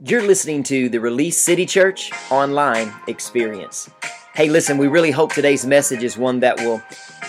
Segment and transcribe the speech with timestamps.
[0.00, 3.90] You're listening to the Release City Church online experience.
[4.32, 6.80] Hey, listen, we really hope today's message is one that will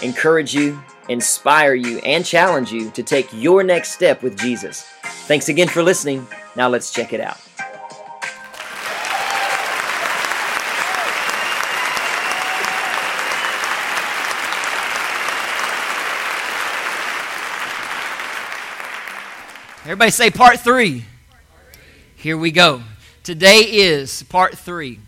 [0.04, 4.84] encourage you, inspire you, and challenge you to take your next step with Jesus.
[5.26, 6.28] Thanks again for listening.
[6.56, 7.40] Now let's check it out.
[19.86, 21.06] Everybody say part three.
[22.20, 22.84] Here we go.
[23.24, 25.00] Today is part three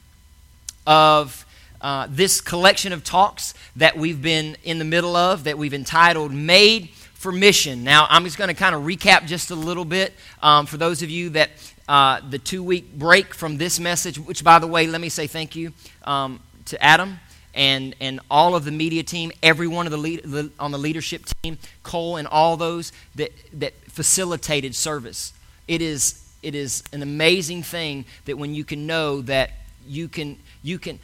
[0.88, 1.46] of
[1.82, 6.32] uh, this collection of talks that we've been in the middle of, that we've entitled
[6.32, 7.84] Made for Mission.
[7.84, 11.02] Now, I'm just going to kind of recap just a little bit um, for those
[11.02, 11.50] of you that
[11.90, 15.28] uh, the two week break from this message, which, by the way, let me say
[15.28, 15.74] thank you
[16.06, 17.20] um, to Adam
[17.54, 20.80] and, and all of the media team, every one of the, lead, the, on the
[20.80, 25.34] leadership team, Cole, and all those that, that facilitated service.
[25.68, 29.52] It is it is an amazing thing that when you can know that
[29.88, 31.00] you can you can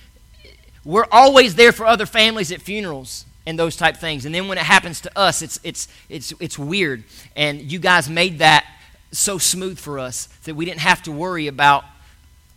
[0.83, 4.25] we're always there for other families at funerals and those type things.
[4.25, 7.03] And then when it happens to us it's it's it's it's weird.
[7.35, 8.65] And you guys made that
[9.11, 11.83] so smooth for us that we didn't have to worry about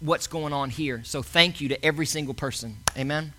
[0.01, 1.03] what's going on here.
[1.05, 2.79] So thank you to every single person.
[2.97, 3.35] Amen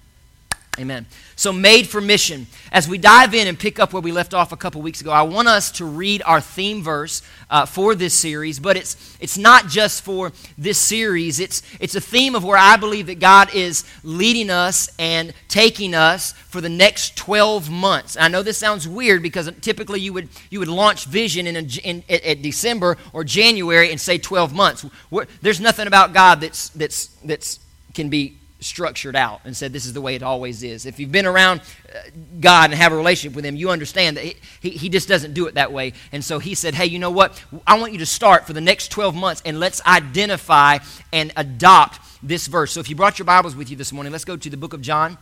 [0.80, 1.05] Amen.
[1.36, 2.47] So, made for mission.
[2.72, 5.11] As we dive in and pick up where we left off a couple weeks ago,
[5.11, 9.38] I want us to read our theme verse uh, for this series, but it's, it's
[9.38, 11.41] not just for this series.
[11.41, 15.94] It's, it's a theme of where I believe that God is leading us and taking
[15.94, 18.16] us for the next 12 months.
[18.17, 21.80] I know this sounds weird because typically you would, you would launch vision in, a,
[21.83, 24.85] in at December or January and say 12 months.
[25.09, 27.59] We're, there's nothing about God that's, that's, that's
[27.94, 30.85] can be structured out and said this is the way it always is.
[30.85, 31.61] If you've been around
[31.93, 31.99] uh,
[32.39, 34.23] God and have a relationship with Him, you understand that
[34.61, 35.93] he, he just doesn't do it that way.
[36.11, 37.43] And so He said, hey, you know what?
[37.67, 40.77] I want you to start for the next 12 months and let's identify
[41.11, 42.71] and adopt this verse.
[42.71, 44.73] So if you brought your Bibles with you this morning, let's go to the book
[44.73, 45.17] of John,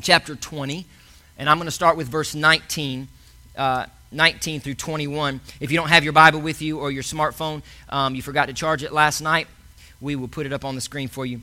[0.00, 0.86] chapter 20.
[1.36, 3.08] And I'm going to start with verse 19.
[3.56, 5.40] Uh, 19 through 21.
[5.58, 8.52] If you don't have your Bible with you or your smartphone, um, you forgot to
[8.52, 9.48] charge it last night,
[10.00, 11.40] we will put it up on the screen for you.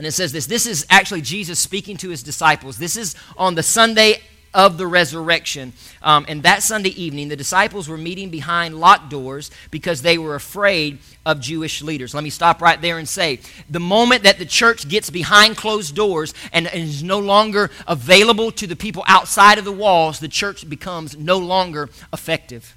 [0.00, 2.78] And it says this this is actually Jesus speaking to his disciples.
[2.78, 4.22] This is on the Sunday
[4.54, 5.74] of the resurrection.
[6.00, 10.36] Um, and that Sunday evening, the disciples were meeting behind locked doors because they were
[10.36, 12.14] afraid of Jewish leaders.
[12.14, 15.94] Let me stop right there and say the moment that the church gets behind closed
[15.94, 20.28] doors and, and is no longer available to the people outside of the walls, the
[20.28, 22.74] church becomes no longer effective.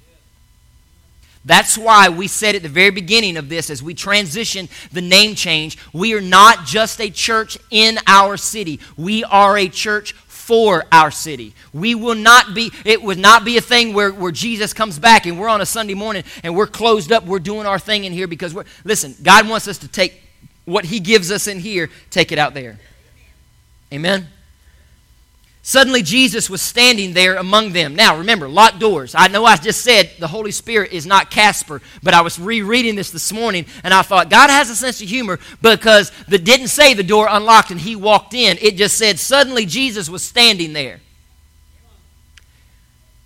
[1.44, 5.34] That's why we said at the very beginning of this, as we transition the name
[5.34, 8.80] change, we are not just a church in our city.
[8.96, 11.54] We are a church for our city.
[11.72, 15.26] We will not be, it would not be a thing where, where Jesus comes back
[15.26, 18.12] and we're on a Sunday morning and we're closed up, we're doing our thing in
[18.12, 20.22] here because we're, listen, God wants us to take
[20.64, 22.78] what He gives us in here, take it out there.
[23.92, 24.28] Amen?
[25.66, 27.96] Suddenly, Jesus was standing there among them.
[27.96, 29.14] Now, remember, locked doors.
[29.16, 32.96] I know I just said the Holy Spirit is not Casper, but I was rereading
[32.96, 36.68] this this morning and I thought God has a sense of humor because the didn't
[36.68, 38.58] say the door unlocked and he walked in.
[38.60, 41.00] It just said suddenly Jesus was standing there.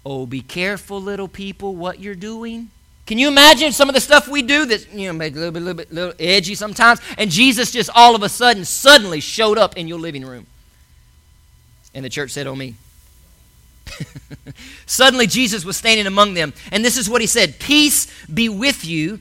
[0.07, 2.71] Oh, be careful, little people, what you're doing.
[3.05, 5.51] Can you imagine some of the stuff we do that you know make a little
[5.51, 7.01] bit, little bit, little edgy sometimes?
[7.19, 10.47] And Jesus just all of a sudden, suddenly showed up in your living room.
[11.95, 12.75] And the church said, Oh, me.
[14.87, 18.85] Suddenly, Jesus was standing among them, and this is what he said Peace be with
[18.85, 19.21] you.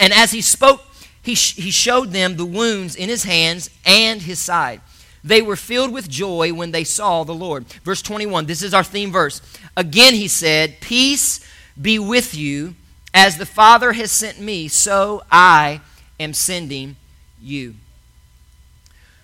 [0.00, 0.82] And as he spoke,
[1.22, 4.80] he, sh- he showed them the wounds in his hands and his side.
[5.24, 7.66] They were filled with joy when they saw the Lord.
[7.84, 9.42] Verse 21, this is our theme verse.
[9.76, 11.44] Again, he said, Peace
[11.80, 12.74] be with you.
[13.12, 15.80] As the Father has sent me, so I
[16.20, 16.96] am sending
[17.40, 17.74] you.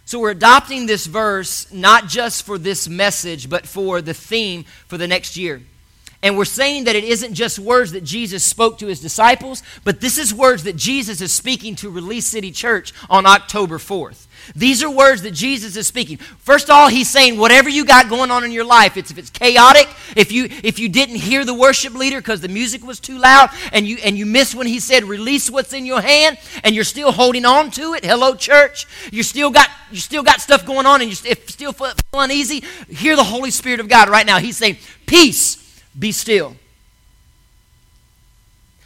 [0.06, 4.98] So we're adopting this verse not just for this message, but for the theme for
[4.98, 5.62] the next year.
[6.24, 10.00] And we're saying that it isn't just words that Jesus spoke to his disciples, but
[10.00, 14.26] this is words that Jesus is speaking to Release City Church on October 4th.
[14.56, 16.16] These are words that Jesus is speaking.
[16.16, 19.18] First of all, he's saying whatever you got going on in your life, it's, if
[19.18, 23.00] it's chaotic, if you if you didn't hear the worship leader because the music was
[23.00, 26.38] too loud, and you and you missed when he said release what's in your hand,
[26.62, 28.04] and you're still holding on to it.
[28.04, 28.86] Hello, church.
[29.12, 32.64] You still got you still got stuff going on, and you're still feel uneasy.
[32.88, 34.38] Hear the Holy Spirit of God right now.
[34.38, 34.76] He's saying,
[35.06, 35.63] "Peace,
[35.98, 36.56] be still."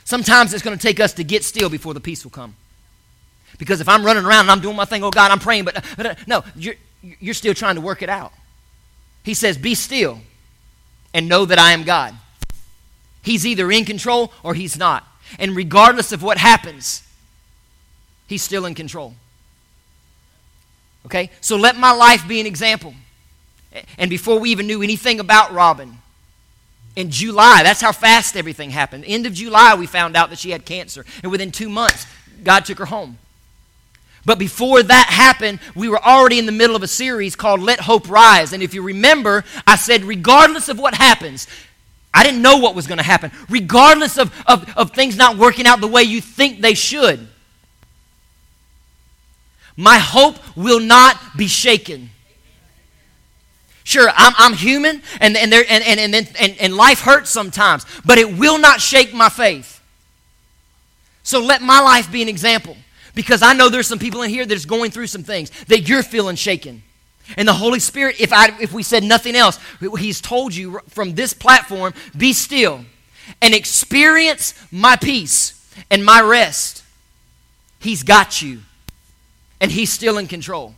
[0.04, 2.56] Sometimes it's going to take us to get still before the peace will come.
[3.58, 5.84] Because if I'm running around and I'm doing my thing, oh God, I'm praying, but,
[5.98, 8.32] but uh, no, you're, you're still trying to work it out.
[9.22, 10.20] He says, Be still
[11.12, 12.14] and know that I am God.
[13.22, 15.06] He's either in control or he's not.
[15.38, 17.02] And regardless of what happens,
[18.28, 19.14] He's still in control.
[21.06, 21.30] Okay?
[21.40, 22.94] So let my life be an example.
[23.96, 25.98] And before we even knew anything about Robin,
[26.98, 29.04] in July, that's how fast everything happened.
[29.06, 31.06] End of July, we found out that she had cancer.
[31.22, 32.08] And within two months,
[32.42, 33.18] God took her home.
[34.26, 37.78] But before that happened, we were already in the middle of a series called Let
[37.78, 38.52] Hope Rise.
[38.52, 41.46] And if you remember, I said, regardless of what happens,
[42.12, 43.30] I didn't know what was going to happen.
[43.48, 47.28] Regardless of, of, of things not working out the way you think they should,
[49.76, 52.10] my hope will not be shaken.
[53.88, 57.86] Sure, I'm, I'm human and, and, there, and, and, and, and, and life hurts sometimes,
[58.04, 59.80] but it will not shake my faith.
[61.22, 62.76] So let my life be an example
[63.14, 66.02] because I know there's some people in here that's going through some things that you're
[66.02, 66.82] feeling shaken.
[67.38, 69.58] And the Holy Spirit, if, I, if we said nothing else,
[69.98, 72.84] He's told you from this platform be still
[73.40, 76.84] and experience my peace and my rest.
[77.78, 78.60] He's got you
[79.62, 80.74] and he's still in control.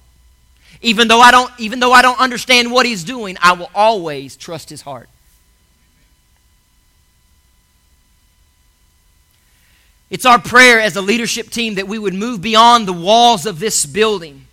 [0.82, 4.36] Even though I don't even though I don't understand what he's doing, I will always
[4.36, 5.08] trust his heart.
[10.10, 13.60] It's our prayer as a leadership team that we would move beyond the walls of
[13.60, 14.46] this building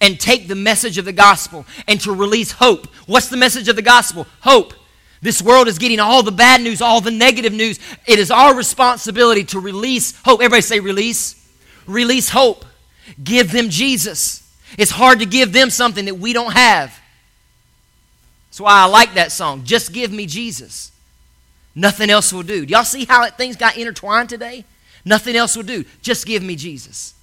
[0.00, 2.86] and take the message of the gospel and to release hope.
[3.06, 4.26] What's the message of the gospel?
[4.40, 4.74] Hope.
[5.22, 7.78] This world is getting all the bad news, all the negative news.
[8.06, 10.40] It is our responsibility to release hope.
[10.40, 11.40] Everybody say release.
[11.86, 12.66] Release hope.
[13.22, 14.43] Give them Jesus.
[14.78, 16.98] It's hard to give them something that we don't have.
[18.48, 19.64] That's why I like that song.
[19.64, 20.92] Just give me Jesus.
[21.74, 22.64] Nothing else will do.
[22.64, 24.64] Do y'all see how things got intertwined today?
[25.04, 25.84] Nothing else will do.
[26.02, 27.14] Just give me Jesus.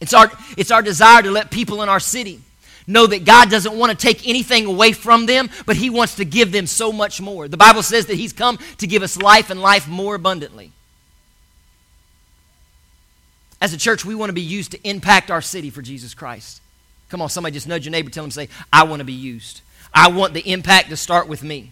[0.00, 2.40] It's our, it's our desire to let people in our city
[2.86, 6.24] know that God doesn't want to take anything away from them, but He wants to
[6.24, 7.48] give them so much more.
[7.48, 10.70] The Bible says that He's come to give us life and life more abundantly.
[13.60, 16.60] As a church, we want to be used to impact our city for Jesus Christ.
[17.08, 19.60] Come on, somebody just nudge your neighbor, tell him, say, I want to be used.
[19.94, 21.70] I want the impact to start with me.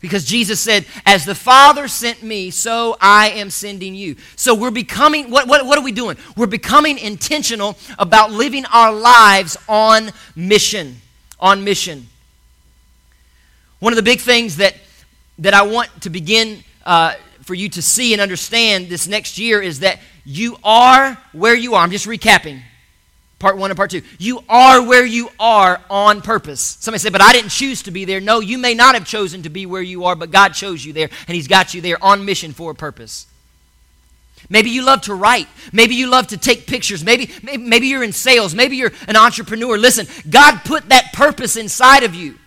[0.00, 4.16] Because Jesus said, As the Father sent me, so I am sending you.
[4.36, 6.18] So we're becoming, what, what, what are we doing?
[6.36, 11.00] We're becoming intentional about living our lives on mission.
[11.40, 12.06] On mission.
[13.80, 14.74] One of the big things that,
[15.38, 19.62] that I want to begin uh, for you to see and understand this next year
[19.62, 21.82] is that you are where you are.
[21.82, 22.62] I'm just recapping
[23.44, 24.00] part one and part two.
[24.18, 26.78] You are where you are on purpose.
[26.80, 28.18] Somebody say, but I didn't choose to be there.
[28.18, 30.94] No, you may not have chosen to be where you are, but God chose you
[30.94, 33.26] there, and He's got you there on mission for a purpose.
[34.48, 35.46] Maybe you love to write.
[35.72, 37.04] Maybe you love to take pictures.
[37.04, 38.54] Maybe, maybe, maybe you're in sales.
[38.54, 39.76] Maybe you're an entrepreneur.
[39.76, 42.38] Listen, God put that purpose inside of you.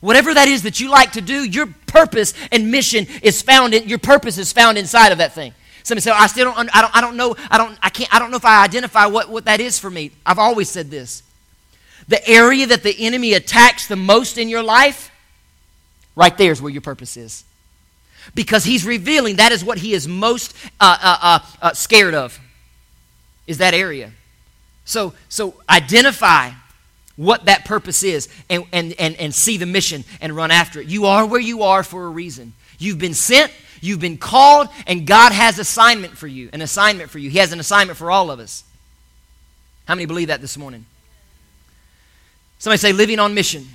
[0.00, 3.88] Whatever that is that you like to do, your purpose and mission is found in
[3.88, 5.52] your purpose is found inside of that thing.
[5.84, 8.18] Somebody say, I still don't, I don't, I don't know, I don't, I can't, I
[8.18, 10.12] don't know if I identify what, what that is for me.
[10.24, 11.22] I've always said this.
[12.08, 15.10] The area that the enemy attacks the most in your life,
[16.16, 17.44] right there is where your purpose is.
[18.34, 22.40] Because he's revealing that is what he is most uh, uh, uh, uh scared of,
[23.46, 24.10] is that area.
[24.86, 26.50] So, so identify
[27.16, 30.86] what that purpose is and, and, and, and see the mission and run after it.
[30.86, 32.54] You are where you are for a reason.
[32.78, 33.52] You've been sent,
[33.84, 36.50] you've been called, and God has assignment for you.
[36.52, 37.30] An assignment for you.
[37.30, 38.64] He has an assignment for all of us.
[39.86, 40.86] How many believe that this morning?
[42.58, 43.66] Somebody say, living on mission.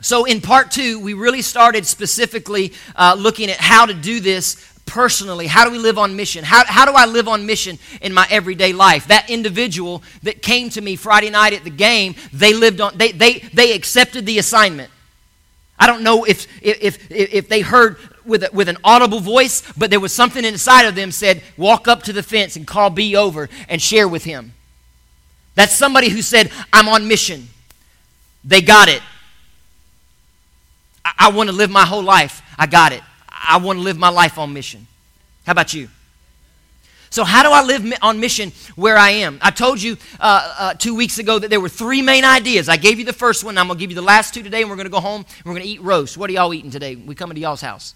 [0.00, 4.72] So, in part two, we really started specifically uh, looking at how to do this
[4.86, 5.46] personally?
[5.46, 6.44] How do we live on mission?
[6.44, 9.08] How, how do I live on mission in my everyday life?
[9.08, 13.12] That individual that came to me Friday night at the game, they lived on, they,
[13.12, 14.90] they, they accepted the assignment.
[15.78, 19.90] I don't know if, if, if they heard with, a, with an audible voice, but
[19.90, 23.16] there was something inside of them said, walk up to the fence and call B
[23.16, 24.52] over and share with him.
[25.54, 27.48] That's somebody who said, I'm on mission.
[28.44, 29.02] They got it.
[31.04, 32.42] I, I want to live my whole life.
[32.58, 33.02] I got it.
[33.28, 34.86] I want to live my life on mission.
[35.44, 35.88] How about you?
[37.10, 39.38] So, how do I live on mission where I am?
[39.42, 42.70] I told you uh, uh, two weeks ago that there were three main ideas.
[42.70, 43.58] I gave you the first one.
[43.58, 45.26] I'm going to give you the last two today, and we're going to go home
[45.26, 46.16] and we're going to eat roast.
[46.16, 46.96] What are y'all eating today?
[46.96, 47.94] We coming to y'all's house.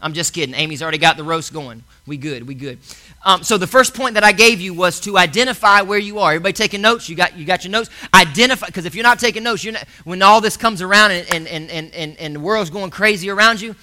[0.00, 0.54] I'm just kidding.
[0.54, 1.82] Amy's already got the roast going.
[2.06, 2.46] We good.
[2.46, 2.78] We good.
[3.24, 6.30] Um, so the first point that I gave you was to identify where you are.
[6.30, 7.08] Everybody taking notes?
[7.08, 7.90] You got you got your notes.
[8.14, 11.48] Identify because if you're not taking notes, you're not, when all this comes around and,
[11.48, 13.74] and, and, and, and the world's going crazy around you,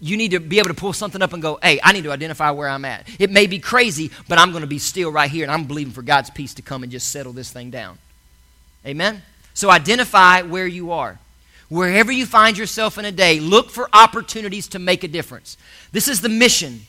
[0.00, 2.12] you need to be able to pull something up and go, hey, I need to
[2.12, 3.06] identify where I'm at.
[3.18, 5.92] It may be crazy, but I'm going to be still right here, and I'm believing
[5.92, 7.98] for God's peace to come and just settle this thing down.
[8.86, 9.22] Amen?
[9.52, 11.18] So identify where you are.
[11.70, 15.56] Wherever you find yourself in a day, look for opportunities to make a difference.
[15.92, 16.80] This is the mission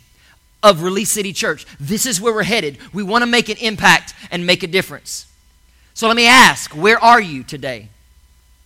[0.63, 1.65] of Release City Church.
[1.79, 2.79] This is where we're headed.
[2.91, 5.27] We want to make an impact and make a difference.
[5.93, 7.89] So let me ask where are you today?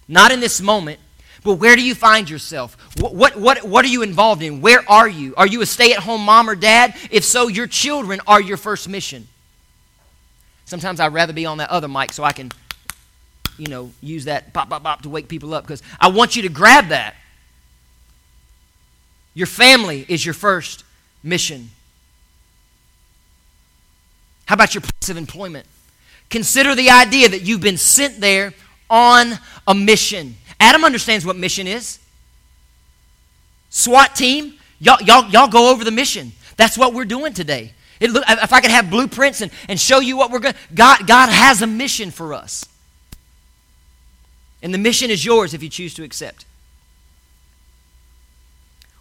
[0.08, 1.00] Not in this moment,
[1.44, 2.78] but where do you find yourself?
[3.00, 4.62] What, what, what, what are you involved in?
[4.62, 5.34] Where are you?
[5.36, 6.96] Are you a stay at home mom or dad?
[7.12, 9.28] If so, your children are your first mission.
[10.66, 12.52] Sometimes I'd rather be on that other mic so I can,
[13.58, 16.42] you know, use that pop, pop, pop to wake people up because I want you
[16.44, 17.16] to grab that.
[19.34, 20.84] Your family is your first
[21.24, 21.70] mission.
[24.46, 25.66] How about your place of employment?
[26.30, 28.54] Consider the idea that you've been sent there
[28.90, 29.34] on
[29.68, 30.36] a mission.
[30.60, 32.00] Adam understands what mission is.
[33.70, 36.32] SWAT team, y'all, y'all, y'all go over the mission.
[36.56, 37.74] That's what we're doing today.
[38.00, 41.30] It, if I could have blueprints and, and show you what we're going God, God
[41.30, 42.66] has a mission for us.
[44.66, 46.44] And the mission is yours if you choose to accept.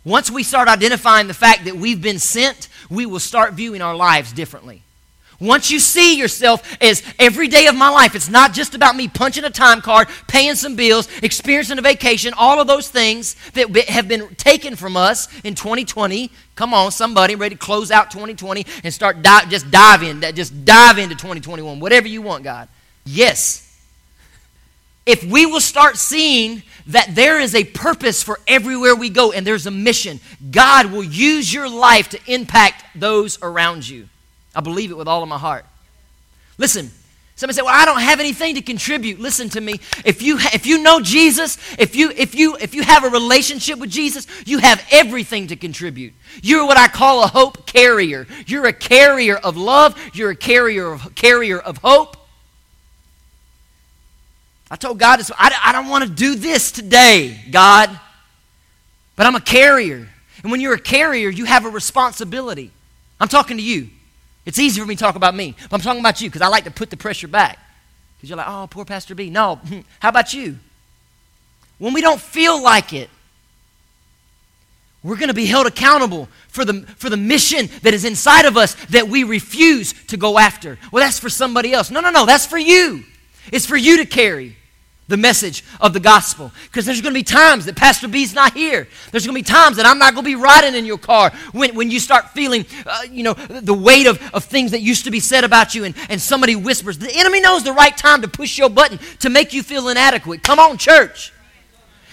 [0.04, 3.96] Once we start identifying the fact that we've been sent, we will start viewing our
[3.96, 4.82] lives differently.
[5.40, 9.08] Once you see yourself as every day of my life, it's not just about me
[9.08, 13.74] punching a time card, paying some bills, experiencing a vacation, all of those things that
[13.88, 16.30] have been taken from us in 2020.
[16.56, 20.98] Come on, somebody ready to close out 2020 and start just dive in, just dive
[20.98, 22.68] into 2021, whatever you want, God.
[23.06, 23.63] Yes.
[25.06, 29.46] If we will start seeing that there is a purpose for everywhere we go and
[29.46, 30.20] there's a mission,
[30.50, 34.08] God will use your life to impact those around you.
[34.54, 35.66] I believe it with all of my heart.
[36.58, 36.90] Listen,
[37.36, 39.80] somebody said, "Well, I don't have anything to contribute." Listen to me.
[40.04, 43.78] If you if you know Jesus, if you if you if you have a relationship
[43.78, 46.14] with Jesus, you have everything to contribute.
[46.42, 48.26] You're what I call a hope carrier.
[48.46, 52.16] You're a carrier of love, you're a carrier of carrier of hope.
[54.70, 57.90] I told God, I, I don't want to do this today, God,
[59.16, 60.08] but I'm a carrier.
[60.42, 62.70] And when you're a carrier, you have a responsibility.
[63.20, 63.88] I'm talking to you.
[64.44, 66.48] It's easy for me to talk about me, but I'm talking about you because I
[66.48, 67.58] like to put the pressure back.
[68.16, 69.30] Because you're like, oh, poor Pastor B.
[69.30, 69.60] No,
[70.00, 70.58] how about you?
[71.78, 73.10] When we don't feel like it,
[75.02, 78.56] we're going to be held accountable for the, for the mission that is inside of
[78.56, 80.78] us that we refuse to go after.
[80.90, 81.90] Well, that's for somebody else.
[81.90, 83.04] No, no, no, that's for you.
[83.52, 84.56] It's for you to carry
[85.06, 86.50] the message of the gospel.
[86.64, 88.88] Because there's going to be times that Pastor B's not here.
[89.10, 91.30] There's going to be times that I'm not going to be riding in your car
[91.52, 95.04] when, when you start feeling, uh, you know, the weight of, of things that used
[95.04, 96.98] to be said about you and, and somebody whispers.
[96.98, 100.42] The enemy knows the right time to push your button to make you feel inadequate.
[100.42, 101.33] Come on, church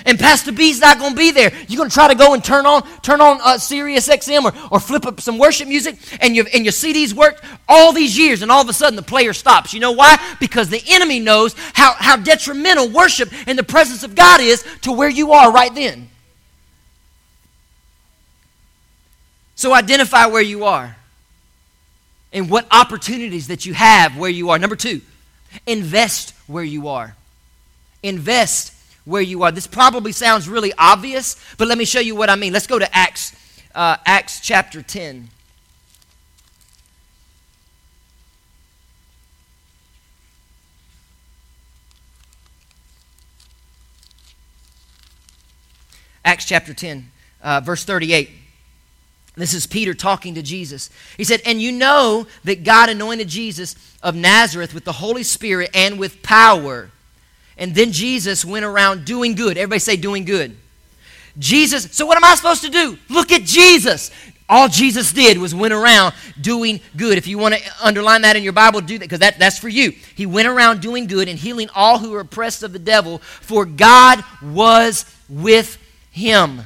[0.06, 1.52] and Pastor B's not going to be there.
[1.68, 4.54] You're going to try to go and turn on turn on uh, Sirius XM or,
[4.72, 8.42] or flip up some worship music, and your and your CDs worked all these years,
[8.42, 9.74] and all of a sudden the player stops.
[9.74, 10.18] You know why?
[10.40, 14.92] Because the enemy knows how how detrimental worship in the presence of God is to
[14.92, 16.10] where you are right then.
[19.56, 20.96] So identify where you are
[22.34, 24.58] and what opportunities that you have where you are.
[24.58, 25.02] Number two,
[25.68, 27.16] invest where you are.
[28.02, 28.74] Invest
[29.06, 29.52] where you are.
[29.52, 32.54] This probably sounds really obvious, but let me show you what I mean.
[32.54, 33.36] Let's go to Acts,
[33.74, 35.30] uh, Acts chapter 10.
[46.24, 48.30] Acts chapter 10, uh, verse 38.
[49.36, 50.90] This is Peter talking to Jesus.
[51.18, 55.72] He said, And you know that God anointed Jesus of Nazareth with the Holy Spirit
[55.74, 56.92] and with power
[57.62, 59.56] and then Jesus went around doing good.
[59.56, 60.58] Everybody say, doing good.
[61.38, 62.98] Jesus, so what am I supposed to do?
[63.08, 64.10] Look at Jesus.
[64.50, 67.20] All Jesus did was went around doing good.
[67.20, 69.70] If you want to underline that in your Bible, do that because that, that's for
[69.70, 69.92] you.
[70.16, 73.64] He went around doing good and healing all who were oppressed of the devil, for
[73.64, 75.78] God was with
[76.12, 76.64] him.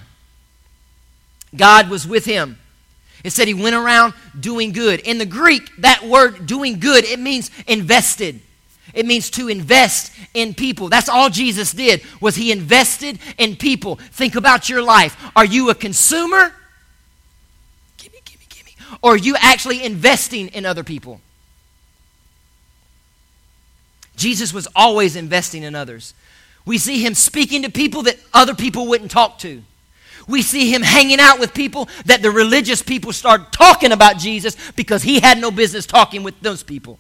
[1.54, 2.58] God was with him.
[3.26, 5.02] It said he went around doing good.
[5.02, 8.40] In the Greek, that word doing good, it means invested.
[8.96, 10.88] It means to invest in people.
[10.88, 13.98] That's all Jesus did was he invested in people.
[13.98, 15.22] Think about your life.
[15.36, 16.54] Are you a consumer?
[17.98, 18.72] Gimme, gimme, gimme.
[19.04, 21.20] Or are you actually investing in other people?
[24.16, 26.14] Jesus was always investing in others.
[26.66, 29.62] We see him speaking to people that other people wouldn't talk to.
[30.26, 34.56] We see him hanging out with people that the religious people start talking about Jesus
[34.72, 36.98] because he had no business talking with those people.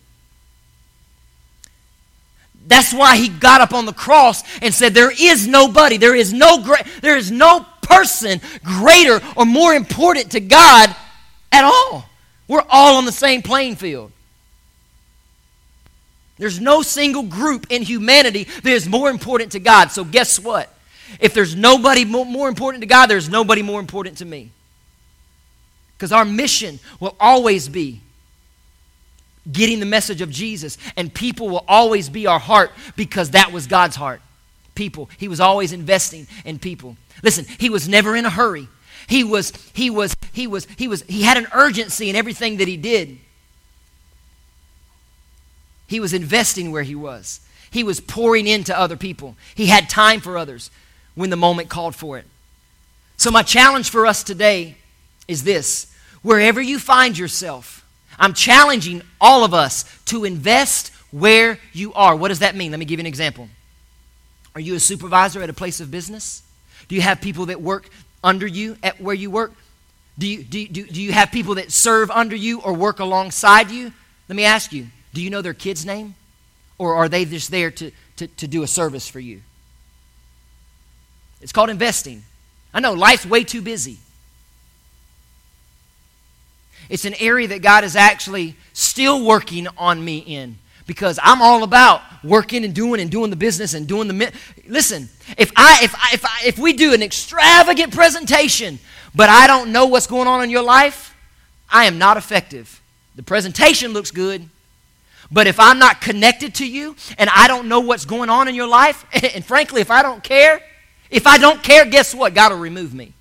[2.68, 6.34] That's why he got up on the cross and said, There is nobody, there is
[6.34, 6.64] no
[7.02, 10.96] there is no person greater or more important to God
[11.52, 12.10] at all.
[12.48, 14.12] We're all on the same playing field.
[16.38, 19.92] There's no single group in humanity that is more important to God.
[19.92, 20.72] So, guess what?
[21.20, 24.52] If there's nobody more important to God, there's nobody more important to me.
[25.96, 28.02] Because our mission will always be
[29.52, 33.68] getting the message of Jesus, and people will always be our heart because that was
[33.68, 34.22] God's heart.
[34.74, 35.10] People.
[35.18, 36.98] He was always investing in people.
[37.24, 38.68] Listen, he was never in a hurry.
[39.08, 42.68] He was, he was, he was, he was, he had an urgency in everything that
[42.68, 43.20] he did.
[45.88, 47.40] He was investing where he was.
[47.70, 49.36] He was pouring into other people.
[49.54, 50.72] He had time for others
[51.14, 52.26] when the moment called for it.
[53.18, 54.78] So, my challenge for us today
[55.28, 57.85] is this wherever you find yourself,
[58.20, 62.16] I'm challenging all of us to invest where you are.
[62.16, 62.72] What does that mean?
[62.72, 63.50] Let me give you an example.
[64.54, 66.42] Are you a supervisor at a place of business?
[66.88, 67.90] Do you have people that work
[68.24, 69.54] under you at where you work?
[70.18, 73.70] Do you, do, do, do you have people that serve under you or work alongside
[73.70, 73.92] you?
[74.30, 76.16] Let me ask you do you know their kid's name?
[76.78, 79.42] Or are they just there to, to, to do a service for you?
[81.42, 82.24] It's called investing.
[82.74, 83.98] I know life's way too busy.
[86.90, 90.58] It's an area that God is actually still working on me in.
[90.88, 94.30] Because I'm all about working and doing and doing the business and doing the mi-
[94.68, 98.80] listen if I if I, if I, if we do an extravagant presentation
[99.16, 101.16] but I don't know what's going on in your life
[101.70, 102.82] I am not effective.
[103.16, 104.48] The presentation looks good
[105.32, 108.54] but if I'm not connected to you and I don't know what's going on in
[108.54, 110.62] your life and frankly if I don't care
[111.10, 112.36] if I don't care guess what?
[112.36, 113.14] God will remove me.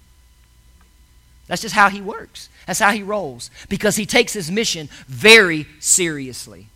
[1.47, 5.67] That's just how he works that's how he rolls because he takes his mission very
[5.81, 6.69] seriously.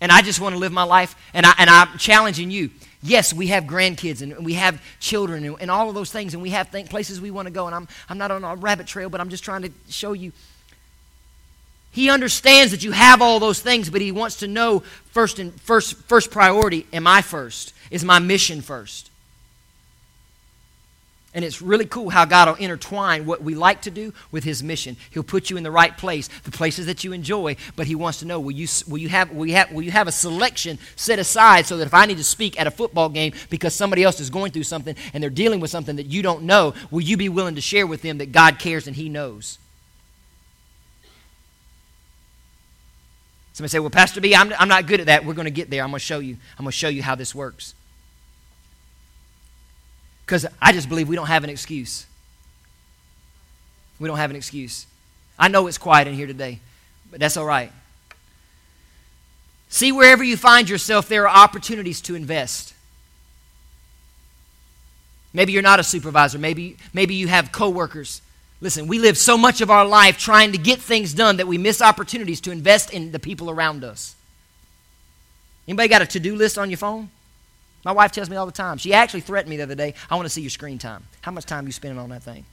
[0.00, 2.70] And I just want to live my life, and, I, and I'm challenging you.
[3.02, 6.42] Yes, we have grandkids and we have children and, and all of those things, and
[6.42, 7.66] we have th- places we want to go.
[7.66, 10.32] And I'm, I'm not on a rabbit trail, but I'm just trying to show you.
[11.90, 14.80] He understands that you have all those things, but he wants to know
[15.10, 17.72] first and first, first priority, am I first?
[17.90, 19.10] Is my mission first?
[21.38, 24.60] And it's really cool how God will intertwine what we like to do with His
[24.60, 24.96] mission.
[25.12, 28.18] He'll put you in the right place, the places that you enjoy, but He wants
[28.18, 30.80] to know will you, will you, have, will you, have, will you have a selection
[30.96, 34.02] set aside so that if I need to speak at a football game because somebody
[34.02, 37.02] else is going through something and they're dealing with something that you don't know, will
[37.02, 39.60] you be willing to share with them that God cares and He knows?
[43.52, 45.24] Somebody say, Well, Pastor B, I'm, I'm not good at that.
[45.24, 45.84] We're going to get there.
[45.84, 46.36] I'm going to show you.
[46.58, 47.74] I'm going to show you how this works.
[50.28, 52.04] Because I just believe we don't have an excuse.
[53.98, 54.86] We don't have an excuse.
[55.38, 56.60] I know it's quiet in here today,
[57.10, 57.72] but that's all right.
[59.70, 62.74] See, wherever you find yourself, there are opportunities to invest.
[65.32, 66.38] Maybe you're not a supervisor.
[66.38, 68.20] Maybe, maybe you have coworkers.
[68.60, 71.56] Listen, we live so much of our life trying to get things done that we
[71.56, 74.14] miss opportunities to invest in the people around us.
[75.66, 77.08] Anybody got a to-do list on your phone?
[77.84, 78.76] My wife tells me all the time.
[78.78, 79.94] She actually threatened me the other day.
[80.10, 81.04] I want to see your screen time.
[81.20, 82.44] How much time you spending on that thing?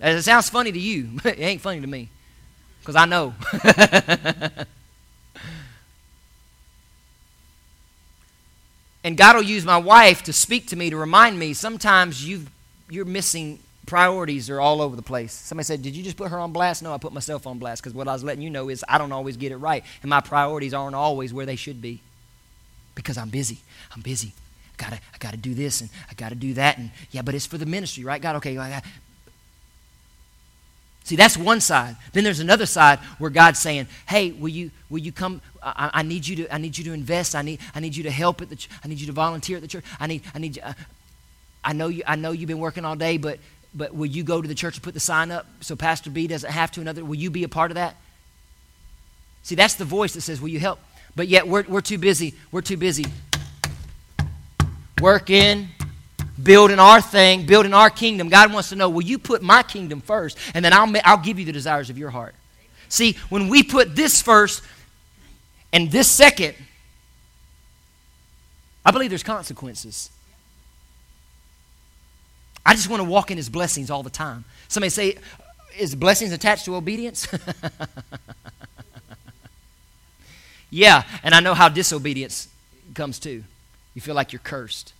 [0.00, 2.08] It sounds funny to you, but it ain't funny to me
[2.80, 3.34] because I know.
[9.04, 12.46] and God will use my wife to speak to me to remind me sometimes you
[12.90, 15.32] you're missing priorities are all over the place.
[15.32, 16.82] Somebody said, Did you just put her on blast?
[16.82, 18.98] No, I put myself on blast because what I was letting you know is I
[18.98, 22.00] don't always get it right, and my priorities aren't always where they should be
[22.94, 23.58] because I'm busy.
[23.94, 24.32] I'm busy.
[24.78, 26.78] I gotta, I gotta do this and I gotta do that.
[26.78, 28.20] And yeah, but it's for the ministry, right?
[28.20, 28.58] God, okay.
[28.58, 28.82] I
[31.04, 31.96] See, that's one side.
[32.14, 35.42] Then there's another side where God's saying, "Hey, will you will you come?
[35.62, 37.34] I, I need you to I need you to invest.
[37.34, 38.56] I need I need you to help at the.
[38.56, 39.84] Ch- I need you to volunteer at the church.
[40.00, 40.58] I need I need.
[40.58, 40.72] Uh,
[41.62, 43.38] I know you I know you've been working all day, but
[43.74, 46.26] but will you go to the church and put the sign up so Pastor B
[46.26, 46.80] doesn't have to?
[46.80, 47.96] Another, will you be a part of that?
[49.42, 50.80] See, that's the voice that says, "Will you help?"
[51.16, 52.34] But yet we're we're too busy.
[52.50, 53.06] We're too busy
[55.04, 55.68] working,
[56.42, 58.30] building our thing, building our kingdom.
[58.30, 60.38] God wants to know, will you put my kingdom first?
[60.54, 62.34] And then I'll, I'll give you the desires of your heart.
[62.88, 64.62] See, when we put this first
[65.72, 66.54] and this second,
[68.82, 70.10] I believe there's consequences.
[72.64, 74.44] I just want to walk in his blessings all the time.
[74.68, 75.18] Somebody say,
[75.78, 77.28] is blessings attached to obedience?
[80.74, 82.48] yeah, and I know how disobedience
[82.94, 83.44] comes too.
[83.94, 84.92] You feel like you're cursed.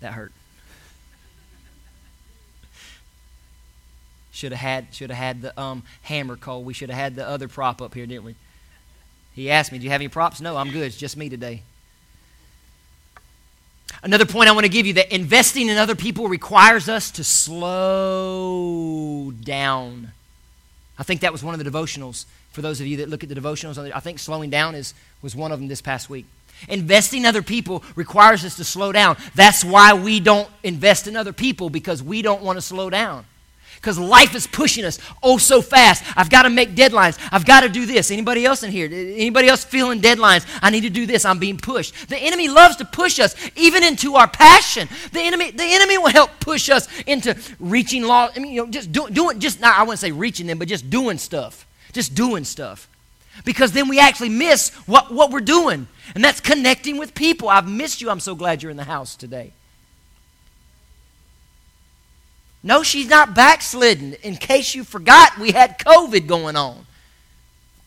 [0.00, 0.32] That hurt.
[4.32, 6.64] Should have had should have had the um, hammer call.
[6.64, 8.34] We should have had the other prop up here, didn't we?
[9.32, 10.82] He asked me, "Do you have any props?" No, I'm good.
[10.82, 11.62] It's just me today.
[14.02, 17.22] Another point I want to give you that investing in other people requires us to
[17.22, 18.50] slow
[19.30, 20.12] down.
[20.98, 23.28] I think that was one of the devotionals for those of you that look at
[23.28, 23.78] the devotionals.
[23.92, 26.26] I think slowing down is, was one of them this past week.
[26.68, 29.16] Investing in other people requires us to slow down.
[29.34, 33.24] That's why we don't invest in other people because we don't want to slow down.
[33.76, 36.04] because life is pushing us oh so fast.
[36.16, 37.18] I've got to make deadlines.
[37.30, 38.10] I've got to do this.
[38.10, 38.86] Anybody else in here?
[38.86, 40.46] Anybody else feeling deadlines?
[40.60, 41.24] I need to do this.
[41.24, 42.08] I'm being pushed.
[42.08, 44.88] The enemy loves to push us even into our passion.
[45.12, 48.30] The enemy, the enemy will help push us into reaching law.
[48.34, 50.68] I mean, you know, just do, doing, just not, I wouldn't say reaching them, but
[50.68, 51.66] just doing stuff.
[51.98, 52.88] Just doing stuff.
[53.44, 55.88] Because then we actually miss what, what we're doing.
[56.14, 57.48] And that's connecting with people.
[57.48, 58.08] I've missed you.
[58.08, 59.52] I'm so glad you're in the house today.
[62.62, 64.14] No, she's not backslidden.
[64.22, 66.86] In case you forgot, we had COVID going on.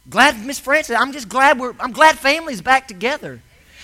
[0.10, 3.40] Glad, Miss Francis, I'm just glad we're, I'm glad family's back together.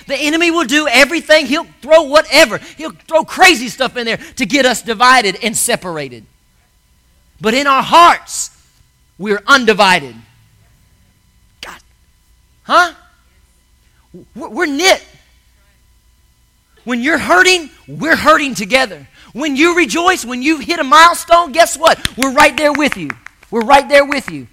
[0.08, 1.46] The enemy will do everything.
[1.46, 2.58] He'll throw whatever.
[2.58, 6.26] He'll throw crazy stuff in there to get us divided and separated.
[7.40, 8.52] But in our hearts,
[9.18, 10.16] we're undivided.
[11.62, 11.82] God.
[12.64, 12.94] Huh?
[14.36, 15.04] We're knit.
[16.84, 19.08] When you're hurting, we're hurting together.
[19.34, 22.18] When you rejoice, when you hit a milestone, guess what?
[22.18, 23.10] We're right there with you.
[23.52, 24.48] We're right there with you.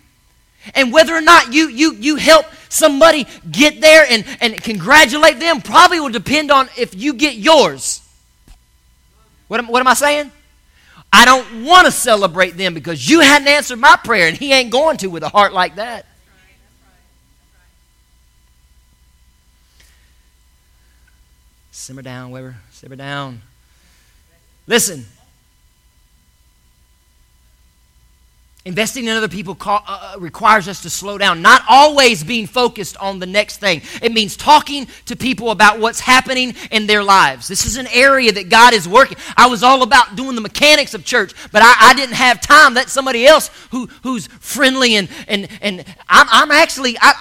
[0.74, 5.61] And whether or not you, you, you help somebody get there and, and congratulate them
[5.61, 8.00] probably will depend on if you get yours.
[9.48, 10.33] What am, what am I saying?
[11.16, 14.72] I don't want to celebrate them because you hadn't answered my prayer, and he ain't
[14.72, 16.07] going to with a heart like that.
[21.70, 22.57] Simmer down, Weber.
[22.72, 23.42] Simmer down.
[24.66, 25.07] Listen.
[28.66, 32.96] Investing in other people uh, uh, requires us to slow down, not always being focused
[32.96, 33.83] on the next thing.
[34.00, 37.46] It means talking to people about what's happening in their lives.
[37.46, 39.18] This is an area that God is working.
[39.37, 42.72] I was all about doing the mechanics of church, but I, I didn't have time.
[42.72, 47.12] That's somebody else who, who's friendly and, and, and I'm, I'm actually, I,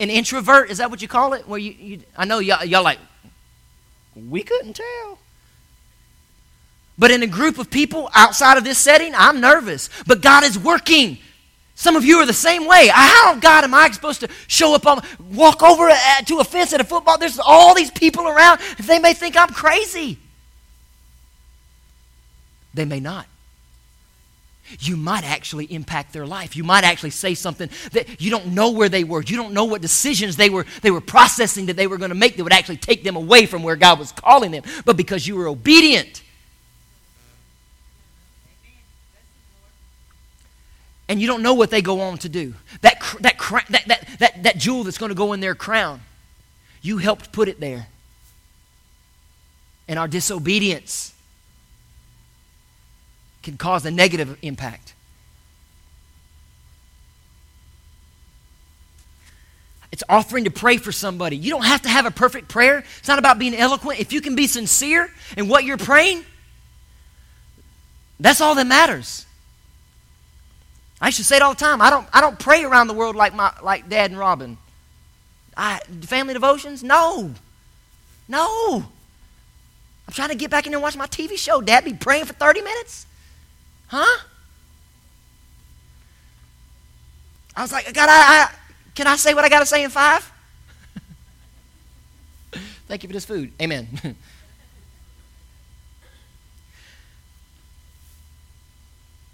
[0.00, 1.46] an introvert, is that what you call it?
[1.46, 2.98] Where you, you I know y'all, y'all like,
[4.16, 5.18] we couldn't tell.
[6.98, 9.90] But in a group of people outside of this setting, I'm nervous.
[10.06, 11.18] But God is working.
[11.74, 12.88] Some of you are the same way.
[12.92, 15.90] How, God, am I supposed to show up on, walk over
[16.26, 17.18] to a fence at a football?
[17.18, 18.60] There's all these people around.
[18.80, 20.18] They may think I'm crazy.
[22.72, 23.26] They may not
[24.80, 26.56] you might actually impact their life.
[26.56, 29.22] You might actually say something that you don't know where they were.
[29.22, 32.16] You don't know what decisions they were, they were processing that they were going to
[32.16, 34.64] make that would actually take them away from where God was calling them.
[34.84, 36.22] But because you were obedient,
[41.08, 43.38] and you don't know what they go on to do, that, that,
[43.70, 46.00] that, that, that, that jewel that's going to go in their crown,
[46.82, 47.88] you helped put it there.
[49.88, 51.14] And our disobedience
[53.42, 54.94] can cause a negative impact.
[59.92, 61.36] It's offering to pray for somebody.
[61.36, 62.84] You don't have to have a perfect prayer.
[62.98, 64.00] It's not about being eloquent.
[64.00, 66.24] If you can be sincere in what you're praying,
[68.18, 69.25] that's all that matters.
[71.00, 71.82] I used to say it all the time.
[71.82, 74.56] I don't, I don't pray around the world like, my, like Dad and Robin.
[75.56, 76.82] I, family devotions?
[76.82, 77.32] No.
[78.28, 78.84] No.
[80.08, 81.60] I'm trying to get back in there and watch my TV show.
[81.60, 83.06] Dad be praying for 30 minutes?
[83.88, 84.22] Huh?
[87.54, 88.50] I was like, God, I, I,
[88.94, 90.30] can I say what I got to say in five?
[92.86, 93.52] Thank you for this food.
[93.60, 93.88] Amen.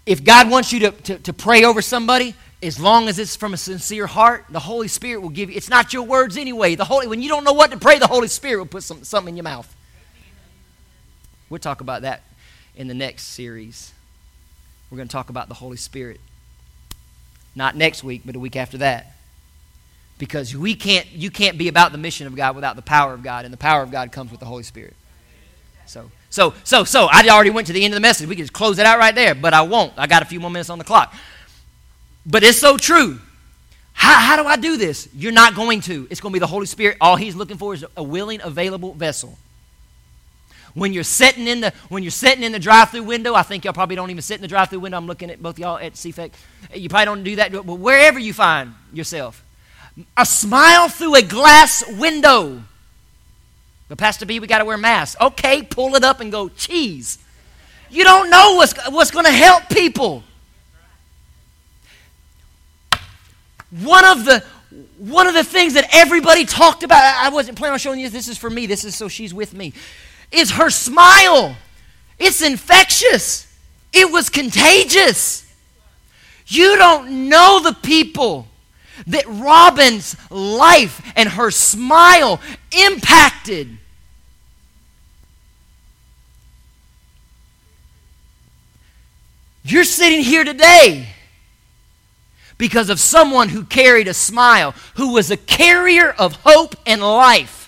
[0.05, 3.53] if God wants you to, to, to, pray over somebody, as long as it's from
[3.53, 5.55] a sincere heart, the Holy Spirit will give you.
[5.55, 6.75] It's not your words anyway.
[6.75, 9.03] The Holy, when you don't know what to pray, the Holy Spirit will put some,
[9.03, 9.73] something in your mouth.
[11.49, 12.23] We'll talk about that
[12.75, 13.93] in the next series
[14.93, 16.21] we're going to talk about the Holy Spirit.
[17.55, 19.15] Not next week, but a week after that.
[20.19, 23.23] Because we can't, you can't be about the mission of God without the power of
[23.23, 24.93] God, and the power of God comes with the Holy Spirit.
[25.87, 28.27] So, so, so, so, I already went to the end of the message.
[28.27, 29.93] We could just close it out right there, but I won't.
[29.97, 31.13] I got a few more minutes on the clock.
[32.25, 33.19] But it's so true.
[33.93, 35.07] How, how do I do this?
[35.13, 36.07] You're not going to.
[36.09, 36.97] It's going to be the Holy Spirit.
[36.99, 39.37] All He's looking for is a willing, available vessel.
[40.73, 43.73] When you're sitting in the when you're sitting in the drive-through window, I think y'all
[43.73, 44.97] probably don't even sit in the drive-through window.
[44.97, 46.31] I'm looking at both y'all at CFEC.
[46.73, 49.45] You probably don't do that, but wherever you find yourself,
[50.17, 52.63] a smile through a glass window.
[53.93, 55.15] But Pastor B, we got to wear masks.
[55.21, 57.19] Okay, pull it up and go cheese.
[57.91, 60.23] You don't know what's what's going to help people.
[63.69, 64.43] One of the
[64.97, 68.25] one of the things that everybody talked about, I wasn't planning on showing you this
[68.25, 69.73] this is for me, this is so she's with me
[70.31, 71.55] is her smile.
[72.17, 73.45] It's infectious,
[73.93, 75.47] it was contagious.
[76.47, 78.47] You don't know the people
[79.05, 83.77] that Robin's life and her smile impacted.
[89.63, 91.07] You're sitting here today
[92.57, 97.61] because of someone who carried a smile, who was a carrier of hope and life.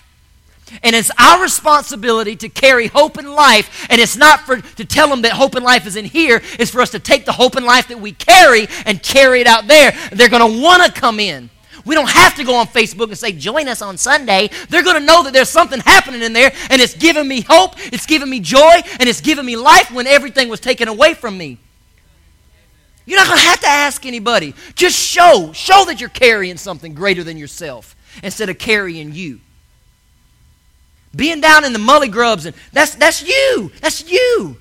[0.82, 3.86] And it's our responsibility to carry hope and life.
[3.88, 6.42] And it's not for to tell them that hope and life is in here.
[6.58, 9.46] It's for us to take the hope and life that we carry and carry it
[9.46, 9.92] out there.
[10.12, 11.50] They're going to want to come in.
[11.84, 14.50] We don't have to go on Facebook and say, join us on Sunday.
[14.68, 17.74] They're going to know that there's something happening in there, and it's giving me hope,
[17.92, 21.38] it's giving me joy, and it's giving me life when everything was taken away from
[21.38, 21.58] me.
[23.06, 24.54] You're not going to have to ask anybody.
[24.74, 25.52] Just show.
[25.54, 29.40] Show that you're carrying something greater than yourself instead of carrying you.
[31.14, 33.70] Being down in the mully grubs, and that's, that's you.
[33.80, 34.56] That's you.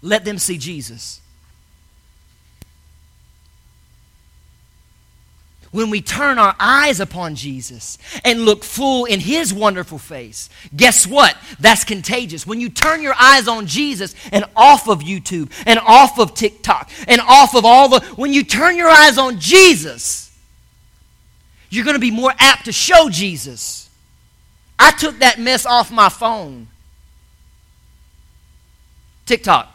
[0.00, 1.20] Let them see Jesus.
[5.72, 11.06] When we turn our eyes upon Jesus and look full in his wonderful face, guess
[11.06, 11.36] what?
[11.58, 12.46] That's contagious.
[12.46, 16.90] When you turn your eyes on Jesus and off of YouTube and off of TikTok
[17.08, 20.30] and off of all the, when you turn your eyes on Jesus,
[21.70, 23.88] you're going to be more apt to show Jesus.
[24.78, 26.68] I took that mess off my phone.
[29.24, 29.71] TikTok.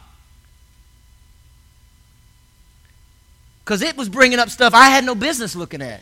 [3.68, 6.00] Because it was bringing up stuff I had no business looking at.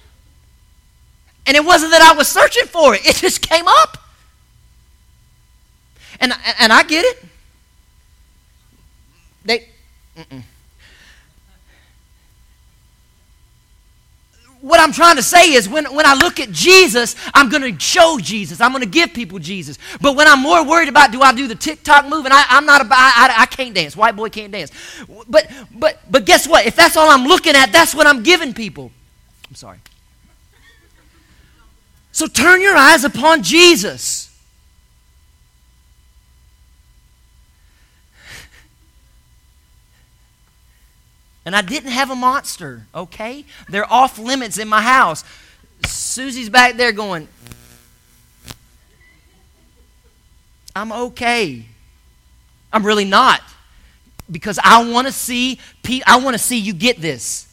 [1.49, 3.99] And it wasn't that I was searching for it, it just came up.
[6.21, 7.25] And, and I get it.
[9.45, 9.69] They,
[10.17, 10.43] mm-mm.
[14.67, 17.81] What I'm trying to say is when, when I look at Jesus, I'm going to
[17.81, 18.61] show Jesus.
[18.61, 19.79] I'm going to give people Jesus.
[20.01, 22.67] But when I'm more worried about do I do the TikTok move, and I, I'm
[22.67, 23.97] not I, I, can't dance.
[23.97, 24.73] White boy can't dance.
[25.29, 26.67] But, but, but guess what?
[26.67, 28.91] If that's all I'm looking at, that's what I'm giving people.
[29.49, 29.79] I'm sorry.
[32.11, 34.26] So turn your eyes upon Jesus.
[41.47, 43.45] And I didn't have a monster, okay?
[43.69, 45.23] They're off limits in my house.
[45.87, 47.29] Susie's back there going,
[50.75, 51.65] I'm okay.
[52.73, 53.43] I'm really not.
[54.29, 57.47] Because I want to see Pete, I want to see you get this.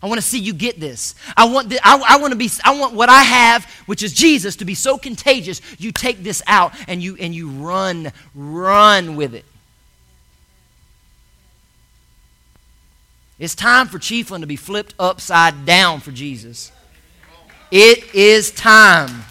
[0.00, 1.16] I want to see you get this.
[1.36, 4.12] I want, the, I, I, want to be, I want what I have, which is
[4.12, 5.60] Jesus, to be so contagious.
[5.78, 9.44] You take this out and you, and you run, run with it.
[13.42, 16.70] It's time for Chiefland to be flipped upside down for Jesus.
[17.72, 19.24] It is time.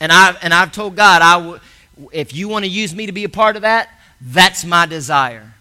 [0.00, 1.60] And I've, and I've told God, I w-
[2.12, 3.90] if you want to use me to be a part of that,
[4.22, 5.52] that's my desire.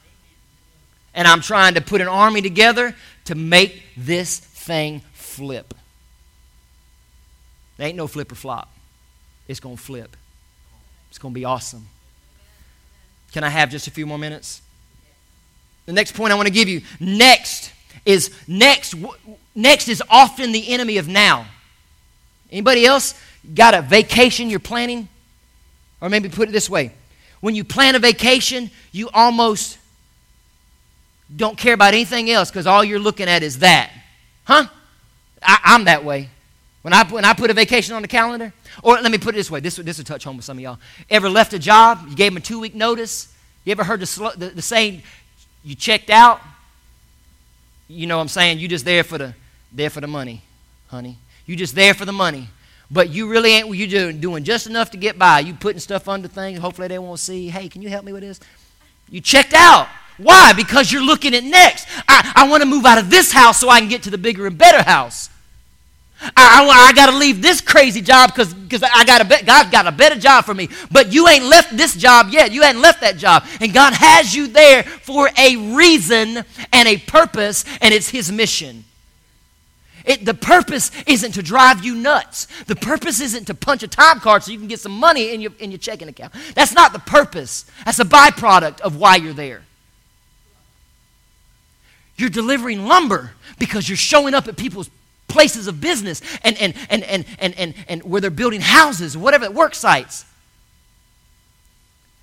[1.13, 5.73] And I'm trying to put an army together to make this thing flip.
[7.75, 8.73] There ain't no flip or flop.
[9.49, 10.15] It's going to flip.
[11.09, 11.89] It's going to be awesome.
[13.33, 14.61] Can I have just a few more minutes?
[15.85, 17.71] The next point I want to give you next
[18.05, 18.95] is next
[19.55, 21.45] next is often the enemy of now.
[22.51, 23.19] Anybody else
[23.53, 25.07] got a vacation you're planning?
[26.01, 26.91] Or maybe put it this way.
[27.39, 29.77] When you plan a vacation, you almost
[31.35, 33.91] don't care about anything else because all you're looking at is that.
[34.43, 34.67] Huh?
[35.41, 36.29] I, am that way.
[36.83, 39.37] When I, when I put a vacation on the calendar, or let me put it
[39.37, 40.79] this way this, this will touch home with some of y'all.
[41.09, 42.05] Ever left a job?
[42.09, 43.33] You gave them a two week notice?
[43.63, 45.03] You ever heard the, the, the saying,
[45.63, 46.41] you checked out,
[47.87, 48.59] you know what I'm saying?
[48.59, 49.33] You just there for the
[49.71, 50.41] there for the money,
[50.87, 51.17] honey.
[51.45, 52.49] You just there for the money.
[52.91, 55.39] But you really ain't you doing doing just enough to get by.
[55.39, 57.49] You putting stuff under things, hopefully they won't see.
[57.49, 58.39] Hey, can you help me with this?
[59.09, 59.87] You checked out.
[60.17, 60.53] Why?
[60.53, 61.87] Because you're looking at next.
[62.07, 64.17] I, I want to move out of this house so I can get to the
[64.17, 65.29] bigger and better house.
[66.35, 69.71] I, I, I got to leave this crazy job because I got a be- God
[69.71, 70.69] got a better job for me.
[70.91, 72.51] But you ain't left this job yet.
[72.51, 73.45] You hadn't left that job.
[73.59, 78.85] And God has you there for a reason and a purpose, and it's His mission.
[80.05, 82.47] It, the purpose isn't to drive you nuts.
[82.65, 85.39] The purpose isn't to punch a time card so you can get some money in
[85.39, 86.33] your, in your checking account.
[86.55, 87.65] That's not the purpose.
[87.85, 89.63] That's a byproduct of why you're there.
[92.17, 94.89] You're delivering lumber because you're showing up at people's
[95.33, 99.51] places of business and, and, and, and, and, and, and where they're building houses, whatever,
[99.51, 100.25] work sites.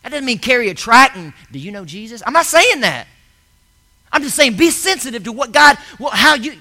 [0.02, 2.22] That doesn't mean carry a tract and do you know Jesus?
[2.24, 3.06] I'm not saying that.
[4.12, 6.54] I'm just saying be sensitive to what God, what, how you,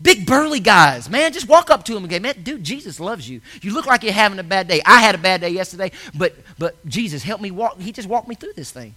[0.00, 3.28] big burly guys, man, just walk up to them and go, man, dude, Jesus loves
[3.28, 3.40] you.
[3.62, 4.82] You look like you're having a bad day.
[4.84, 7.80] I had a bad day yesterday, but, but Jesus helped me walk.
[7.80, 8.94] He just walked me through this thing.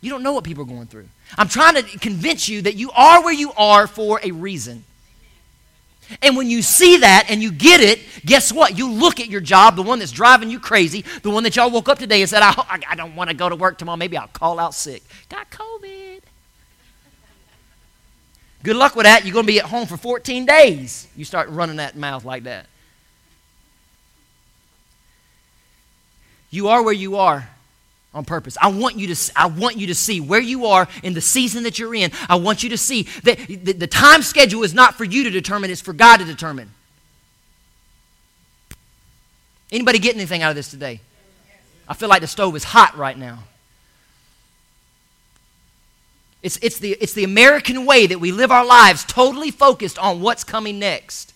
[0.00, 1.08] You don't know what people are going through.
[1.38, 4.84] I'm trying to convince you that you are where you are for a reason.
[6.22, 8.78] And when you see that and you get it, guess what?
[8.78, 11.70] You look at your job, the one that's driving you crazy, the one that y'all
[11.70, 12.54] woke up today and said, I,
[12.88, 13.96] I don't want to go to work tomorrow.
[13.96, 15.02] Maybe I'll call out sick.
[15.28, 16.20] Got COVID.
[18.62, 19.24] Good luck with that.
[19.24, 21.08] You're going to be at home for 14 days.
[21.16, 22.66] You start running that mouth like that.
[26.50, 27.48] You are where you are
[28.16, 28.56] on purpose.
[28.60, 31.62] I want you to I want you to see where you are in the season
[31.64, 32.10] that you're in.
[32.28, 35.30] I want you to see that the, the time schedule is not for you to
[35.30, 36.70] determine, it's for God to determine.
[39.70, 41.00] Anybody get anything out of this today?
[41.88, 43.40] I feel like the stove is hot right now.
[46.42, 50.20] It's, it's, the, it's the American way that we live our lives totally focused on
[50.20, 51.32] what's coming next.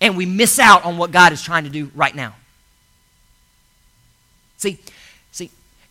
[0.00, 2.36] And we miss out on what God is trying to do right now.
[4.58, 4.92] See, see,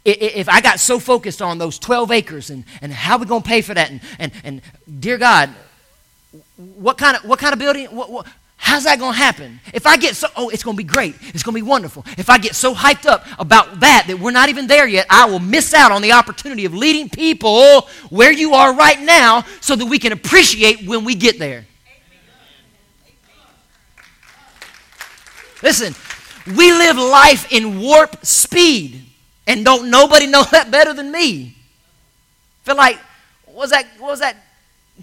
[0.04, 3.48] if I got so focused on those 12 acres and, and how we going to
[3.48, 4.62] pay for that, and, and, and
[5.00, 5.50] dear God,
[6.76, 9.60] what kind of, what kind of building, what, what, how's that going to happen?
[9.74, 11.16] If I get so, oh, it's going to be great.
[11.34, 12.06] It's going to be wonderful.
[12.18, 15.26] If I get so hyped up about that that we're not even there yet, I
[15.26, 19.76] will miss out on the opportunity of leading people where you are right now so
[19.76, 21.66] that we can appreciate when we get there.
[25.64, 25.94] Listen,
[26.48, 29.06] we live life in warp speed,
[29.48, 31.56] and don't nobody know that better than me.
[32.64, 33.00] Feel like
[33.46, 33.86] what was that?
[33.98, 34.38] What was that?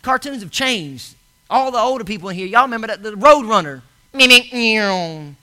[0.03, 1.15] Cartoons have changed.
[1.51, 3.83] All the older people in here, y'all remember that the Road Runner.
[4.13, 5.35] Mimic, mimic,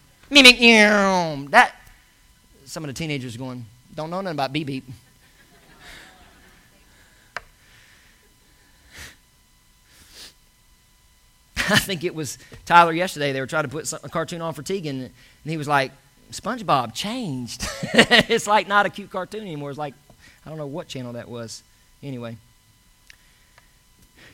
[1.52, 1.76] that.
[2.66, 4.86] Some of the teenagers going, don't know nothing about beep beep.
[11.58, 13.32] I think it was Tyler yesterday.
[13.32, 15.12] They were trying to put a cartoon on for Tegan, and
[15.46, 15.92] he was like,
[16.32, 17.66] SpongeBob changed.
[17.94, 19.70] it's like not a cute cartoon anymore.
[19.70, 19.94] It's like,
[20.46, 21.64] I don't know what channel that was.
[22.04, 22.38] Anyway,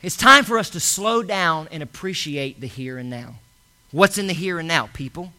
[0.02, 3.36] it's time for us to slow down and appreciate the here and now.
[3.92, 4.88] What's in the here and now?
[4.92, 5.32] People,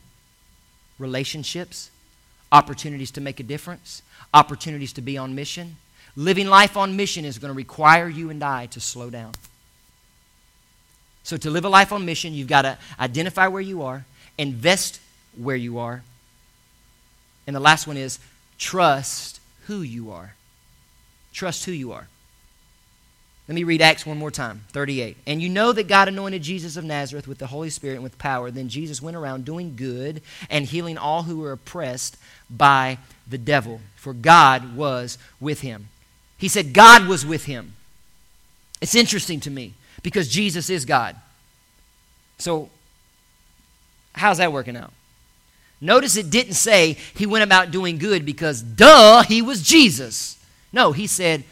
[0.99, 1.91] relationships,
[2.51, 5.77] opportunities to make a difference, opportunities to be on mission.
[6.15, 9.33] Living life on mission is going to require you and I to slow down.
[11.23, 14.05] So, to live a life on mission, you've got to identify where you are,
[14.37, 14.99] invest
[15.35, 16.03] where you are,
[17.45, 18.19] and the last one is
[18.57, 20.35] trust who you are.
[21.33, 22.07] Trust who you are.
[23.47, 25.17] Let me read Acts one more time, 38.
[25.27, 28.17] And you know that God anointed Jesus of Nazareth with the Holy Spirit and with
[28.17, 28.49] power.
[28.49, 32.15] Then Jesus went around doing good and healing all who were oppressed
[32.49, 35.89] by the devil, for God was with him.
[36.37, 37.73] He said, God was with him.
[38.81, 41.15] It's interesting to me because Jesus is God.
[42.37, 42.69] So,
[44.13, 44.93] how's that working out?
[45.83, 50.37] Notice it didn't say he went about doing good because, duh, he was Jesus.
[50.71, 51.43] No, he said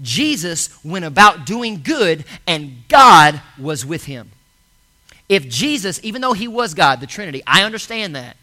[0.00, 4.30] Jesus went about doing good and God was with him.
[5.28, 8.36] If Jesus, even though he was God, the Trinity, I understand that.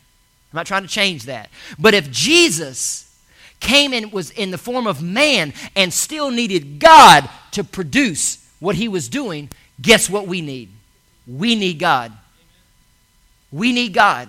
[0.52, 1.50] I'm not trying to change that.
[1.80, 3.10] But if Jesus
[3.62, 8.76] came and was in the form of man and still needed God to produce what
[8.76, 9.50] he was doing,
[9.82, 10.70] guess what we need?
[11.26, 12.12] We need God.
[13.54, 14.28] We need God.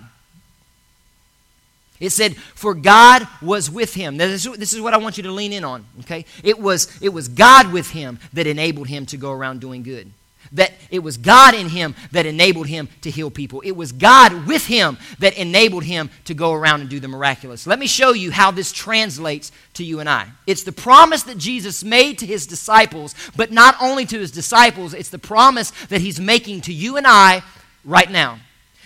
[2.00, 4.16] It said, For God was with him.
[4.16, 6.24] Now, this, this is what I want you to lean in on, okay?
[6.42, 10.10] It was, it was God with him that enabled him to go around doing good.
[10.52, 13.60] That it was God in him that enabled him to heal people.
[13.60, 17.68] It was God with him that enabled him to go around and do the miraculous.
[17.68, 20.26] Let me show you how this translates to you and I.
[20.48, 24.92] It's the promise that Jesus made to his disciples, but not only to his disciples,
[24.92, 27.42] it's the promise that he's making to you and I
[27.84, 28.40] right now.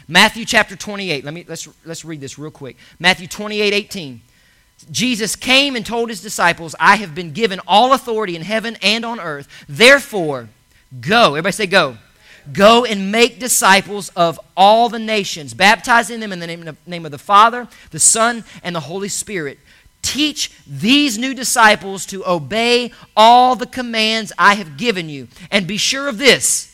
[0.07, 1.25] Matthew chapter 28.
[1.25, 2.77] Let me let's let's read this real quick.
[2.99, 4.21] Matthew 28, 18.
[4.91, 9.05] Jesus came and told his disciples, I have been given all authority in heaven and
[9.05, 9.49] on earth.
[9.69, 10.49] Therefore,
[11.01, 11.35] go.
[11.37, 11.97] Everybody say go.
[12.53, 17.07] Go and make disciples of all the nations, baptizing them in the name of, name
[17.07, 19.59] of the Father, the Son, and the Holy Spirit.
[20.03, 25.29] Teach these new disciples to obey all the commands I have given you.
[25.51, 26.74] And be sure of this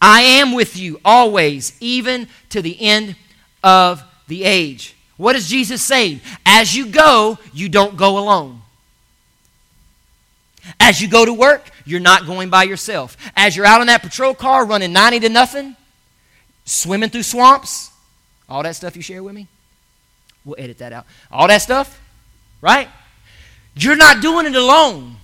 [0.00, 3.16] I am with you always, even to the end
[3.62, 4.94] of the age.
[5.16, 6.20] What is Jesus saying?
[6.44, 8.60] As you go, you don't go alone.
[10.80, 13.16] As you go to work, you're not going by yourself.
[13.36, 15.76] As you're out in that patrol car running 90 to nothing,
[16.64, 17.90] swimming through swamps,
[18.48, 19.46] all that stuff you share with me,
[20.44, 21.06] we'll edit that out.
[21.30, 22.00] All that stuff,
[22.60, 22.88] right?
[23.76, 25.16] You're not doing it alone.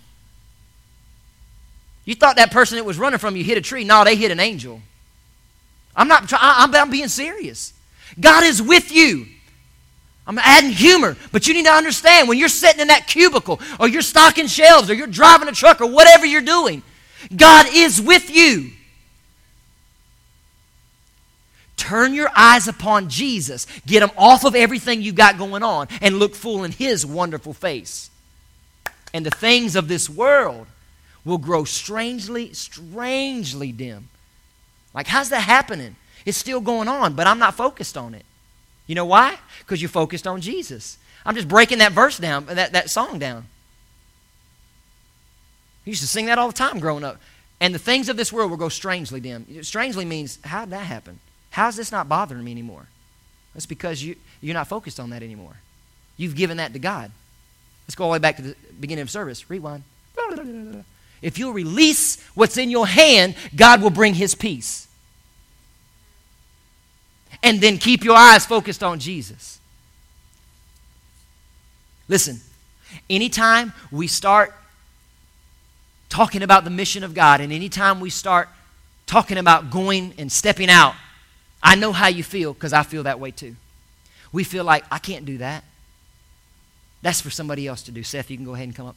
[2.05, 3.85] You thought that person that was running from you hit a tree.
[3.85, 4.81] No, they hit an angel.
[5.95, 7.73] I'm not trying, I'm, being serious.
[8.19, 9.27] God is with you.
[10.27, 13.89] I'm adding humor, but you need to understand when you're sitting in that cubicle or
[13.89, 16.83] you're stocking shelves or you're driving a truck or whatever you're doing,
[17.35, 18.71] God is with you.
[21.77, 23.67] Turn your eyes upon Jesus.
[23.87, 27.55] Get them off of everything you got going on and look full in His wonderful
[27.55, 28.11] face.
[29.13, 30.67] And the things of this world
[31.25, 34.09] will grow strangely, strangely dim.
[34.95, 35.97] Like, how's that happening?
[36.25, 38.25] It's still going on, but I'm not focused on it.
[38.87, 39.39] You know why?
[39.61, 40.99] Because you're focused on Jesus.
[41.25, 43.47] I'm just breaking that verse down, that, that song down.
[45.87, 47.21] I used to sing that all the time growing up.
[47.61, 49.63] And the things of this world will go strangely dim.
[49.63, 51.21] Strangely means, how did that happen?
[51.51, 52.87] How's this not bothering me anymore?
[53.55, 55.57] That's because you, you're not focused on that anymore.
[56.17, 57.11] You've given that to God.
[57.87, 59.51] Let's go all the way back to the beginning of service.
[59.51, 59.83] Rewind.
[61.23, 64.89] If you'll release what's in your hand, God will bring his peace.
[67.43, 69.61] And then keep your eyes focused on Jesus.
[72.09, 72.41] Listen,
[73.09, 74.55] anytime we start
[76.09, 78.49] talking about the mission of God, and anytime we start
[79.07, 80.95] talking about going and stepping out,
[81.63, 83.57] I know how you feel because I feel that way too.
[84.33, 85.65] We feel like, I can't do that.
[87.03, 88.03] That's for somebody else to do.
[88.03, 88.97] Seth, you can go ahead and come up.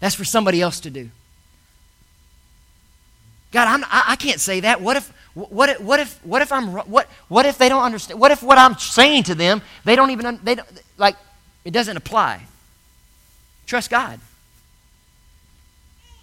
[0.00, 1.10] That's for somebody else to do.
[3.52, 4.80] God, I'm, I, I can't say that.
[4.80, 8.20] What if, what if, what if, what if I'm, what, what if they don't understand?
[8.20, 11.16] What if what I'm saying to them, they don't even, they don't, like,
[11.64, 12.42] it doesn't apply.
[13.66, 14.20] Trust God.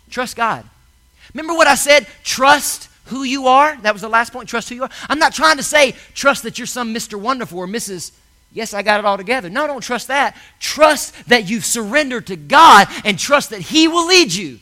[0.10, 0.66] Trust God.
[1.34, 2.08] Remember what I said?
[2.24, 3.76] Trust who you are.
[3.78, 4.48] That was the last point.
[4.48, 4.90] Trust who you are.
[5.10, 7.20] I'm not trying to say trust that you're some Mr.
[7.20, 8.12] Wonderful or Mrs.
[8.52, 9.50] Yes, I got it all together.
[9.50, 10.38] No, don't trust that.
[10.60, 14.60] Trust that you've surrendered to God and trust that He will lead you.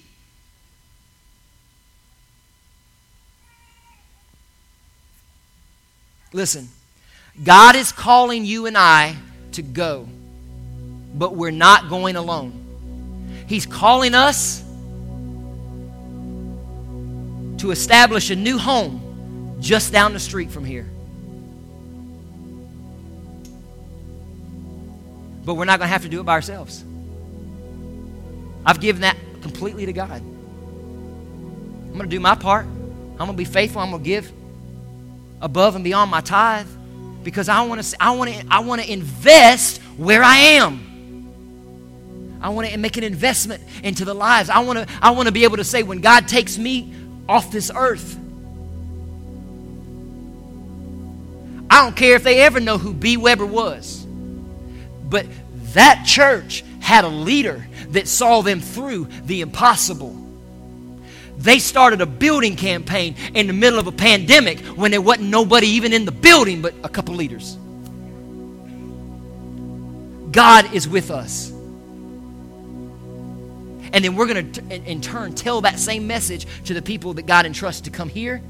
[6.34, 6.70] Listen,
[7.44, 9.16] God is calling you and I
[9.54, 10.08] to go,
[11.14, 13.46] but we're not going alone.
[13.48, 14.62] He's calling us
[17.58, 20.90] to establish a new home just down the street from here.
[25.44, 26.84] But we're not going to have to do it by ourselves.
[28.66, 30.22] I've given that completely to God.
[30.22, 32.66] I'm going to do my part.
[32.66, 33.82] I'm going to be faithful.
[33.82, 34.32] I'm going to give
[35.42, 36.68] above and beyond my tithe
[37.24, 40.88] because I want to I want to I want to invest where I am.
[42.42, 44.50] I want to make an investment into the lives.
[44.50, 46.94] I want to I want to be able to say when God takes me
[47.28, 48.18] off this earth.
[51.70, 53.16] I don't care if they ever know who B.
[53.16, 54.06] Weber was.
[55.10, 55.26] But
[55.74, 60.21] that church had a leader that saw them through the impossible.
[61.42, 65.68] They started a building campaign in the middle of a pandemic when there wasn't nobody
[65.68, 67.58] even in the building but a couple leaders.
[70.32, 71.50] God is with us.
[73.94, 77.26] And then we're going to, in turn, tell that same message to the people that
[77.26, 78.42] God entrusts to come here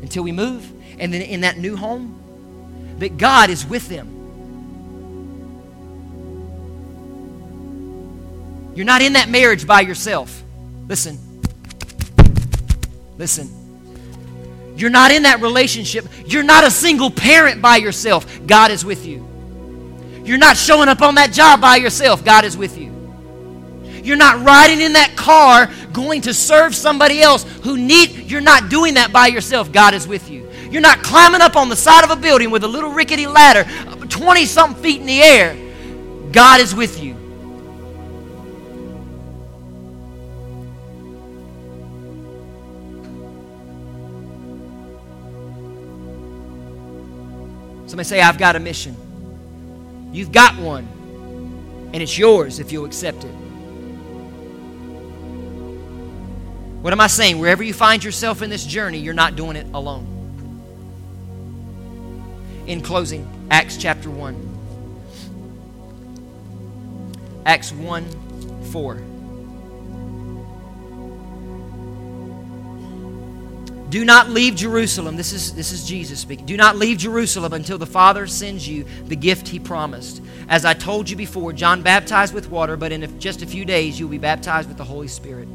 [0.00, 0.70] until we move.
[0.98, 2.18] And then in that new home,
[2.98, 4.20] that God is with them.
[8.74, 10.42] You're not in that marriage by yourself.
[10.88, 11.18] Listen,
[13.18, 13.50] Listen,
[14.76, 16.06] you're not in that relationship.
[16.26, 18.26] You're not a single parent by yourself.
[18.46, 19.28] God is with you.
[20.24, 22.24] You're not showing up on that job by yourself.
[22.24, 22.90] God is with you.
[24.02, 28.68] You're not riding in that car going to serve somebody else who need you're not
[28.68, 29.70] doing that by yourself.
[29.70, 30.50] God is with you.
[30.70, 33.64] You're not climbing up on the side of a building with a little rickety ladder
[34.08, 35.56] 20 something feet in the air.
[36.32, 37.21] God is with you.
[47.92, 48.96] Somebody say, I've got a mission.
[50.14, 50.88] You've got one,
[51.92, 53.34] and it's yours if you'll accept it.
[56.80, 57.38] What am I saying?
[57.38, 60.06] Wherever you find yourself in this journey, you're not doing it alone.
[62.66, 64.48] In closing, Acts chapter 1.
[67.44, 68.06] Acts 1
[68.72, 69.02] 4.
[73.92, 75.16] Do not leave Jerusalem.
[75.16, 76.46] This is, this is Jesus speaking.
[76.46, 80.22] Do not leave Jerusalem until the Father sends you the gift he promised.
[80.48, 84.00] As I told you before, John baptized with water, but in just a few days
[84.00, 85.46] you'll be baptized with the Holy Spirit.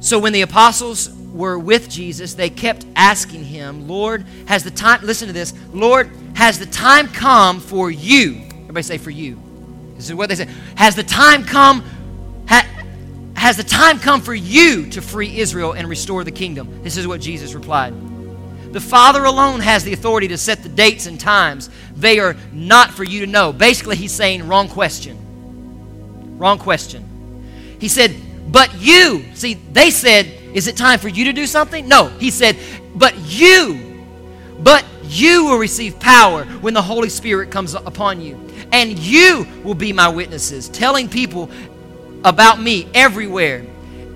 [0.00, 5.02] So when the apostles were with Jesus, they kept asking him, Lord, has the time,
[5.02, 8.40] listen to this, Lord, has the time come for you?
[8.62, 9.38] Everybody say, for you.
[9.96, 10.48] This is what they say.
[10.76, 11.84] Has the time come
[13.42, 16.84] has the time come for you to free Israel and restore the kingdom?
[16.84, 17.92] This is what Jesus replied.
[18.72, 21.68] The Father alone has the authority to set the dates and times.
[21.96, 23.52] They are not for you to know.
[23.52, 26.38] Basically, he's saying, wrong question.
[26.38, 27.76] Wrong question.
[27.80, 28.14] He said,
[28.46, 29.24] but you.
[29.34, 31.88] See, they said, is it time for you to do something?
[31.88, 32.10] No.
[32.20, 32.56] He said,
[32.94, 33.92] but you
[34.62, 38.38] But you will receive power when the Holy Spirit comes upon you.
[38.70, 41.50] And you will be my witnesses, telling people
[42.24, 43.64] about me everywhere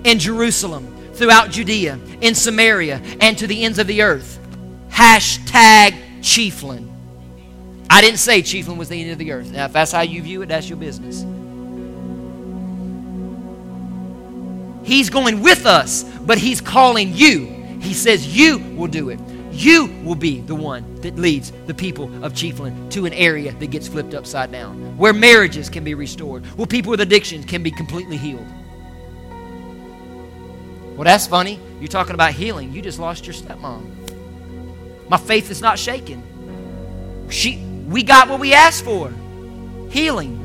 [0.03, 4.39] in Jerusalem, throughout Judea, in Samaria, and to the ends of the earth.
[4.89, 6.89] Hashtag Chiefland.
[7.89, 9.51] I didn't say Chiefland was the end of the earth.
[9.51, 11.25] Now, if that's how you view it, that's your business.
[14.83, 17.45] He's going with us, but He's calling you.
[17.81, 19.19] He says, You will do it.
[19.57, 23.71] You will be the one that leads the people of Chiefland to an area that
[23.71, 27.71] gets flipped upside down, where marriages can be restored, where people with addictions can be
[27.71, 28.45] completely healed.
[30.95, 31.59] Well, that's funny.
[31.79, 32.71] You're talking about healing.
[32.71, 35.09] You just lost your stepmom.
[35.09, 36.21] My faith is not shaken.
[37.31, 39.11] She, we got what we asked for
[39.89, 40.35] healing.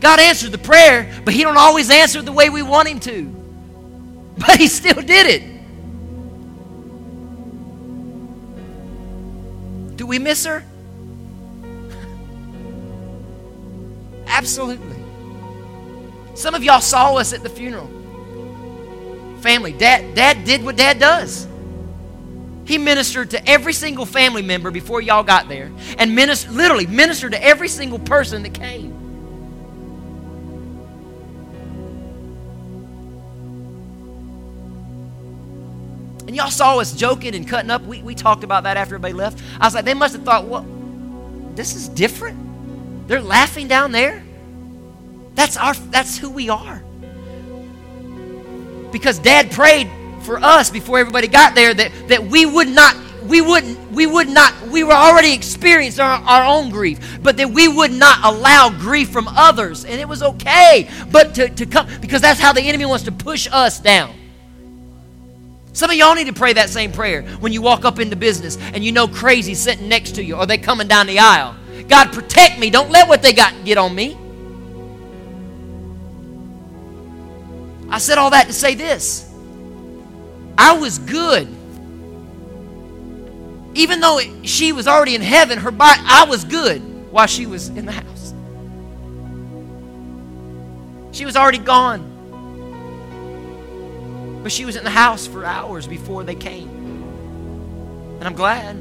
[0.00, 3.45] God answered the prayer, but He don't always answer the way we want Him to.
[4.38, 5.42] But He still did it.
[9.96, 10.62] Do we miss her?
[14.26, 14.96] Absolutely.
[16.34, 17.88] Some of y'all saw us at the funeral.
[19.40, 21.48] Family, dad, dad did what dad does.
[22.66, 27.32] He ministered to every single family member before y'all got there and minister, literally ministered
[27.32, 29.05] to every single person that came.
[36.36, 37.82] Y'all saw us joking and cutting up.
[37.84, 39.42] We, we talked about that after everybody left.
[39.58, 40.66] I was like, they must have thought, well,
[41.54, 43.08] this is different.
[43.08, 44.22] They're laughing down there.
[45.34, 46.82] That's our that's who we are.
[48.92, 49.90] Because dad prayed
[50.24, 54.28] for us before everybody got there that, that we would not we wouldn't we would
[54.28, 58.68] not we were already experienced our, our own grief but that we would not allow
[58.68, 62.60] grief from others and it was okay but to, to come because that's how the
[62.60, 64.14] enemy wants to push us down
[65.76, 68.56] some of y'all need to pray that same prayer when you walk up into business
[68.56, 71.54] and you know crazy sitting next to you or they coming down the aisle.
[71.86, 72.70] God protect me.
[72.70, 74.16] Don't let what they got get on me.
[77.90, 79.30] I said all that to say this.
[80.56, 81.46] I was good.
[83.74, 86.80] Even though she was already in heaven, her body, I was good
[87.12, 88.32] while she was in the house.
[91.12, 92.15] She was already gone.
[94.46, 96.68] But she was in the house for hours before they came.
[98.20, 98.80] And I'm glad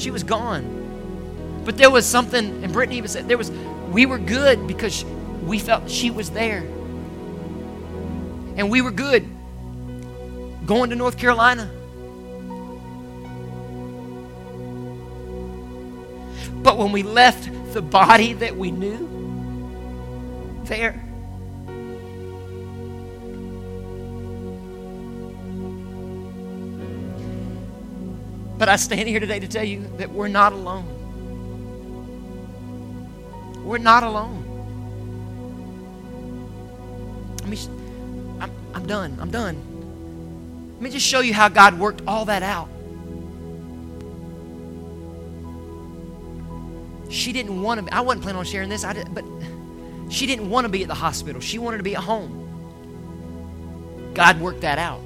[0.00, 1.60] she was gone.
[1.66, 3.50] But there was something, and Brittany even said, there was,
[3.90, 5.04] we were good because
[5.44, 6.60] we felt she was there.
[8.56, 9.28] And we were good
[10.64, 11.70] going to North Carolina
[16.62, 18.96] But when we left the body that we knew
[20.64, 21.05] there,
[28.58, 30.92] But I stand here today to tell you that we're not alone.
[33.64, 34.44] We're not alone.
[37.40, 37.58] Let me,
[38.40, 39.18] I'm, I'm done.
[39.20, 40.72] I'm done.
[40.74, 42.68] Let me just show you how God worked all that out.
[47.08, 49.24] She didn't want to be, I wasn't planning on sharing this, I did, but
[50.08, 51.40] she didn't want to be at the hospital.
[51.40, 52.42] She wanted to be at home.
[54.14, 55.00] God worked that out.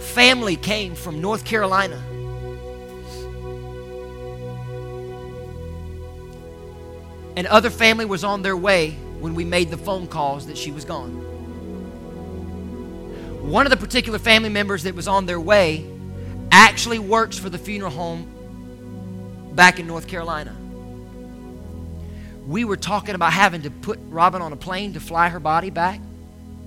[0.00, 2.02] Family came from North Carolina.
[7.36, 10.72] And other family was on their way when we made the phone calls that she
[10.72, 11.12] was gone.
[13.48, 15.86] One of the particular family members that was on their way
[16.50, 20.56] actually works for the funeral home back in North Carolina
[22.46, 25.70] we were talking about having to put Robin on a plane to fly her body
[25.70, 26.00] back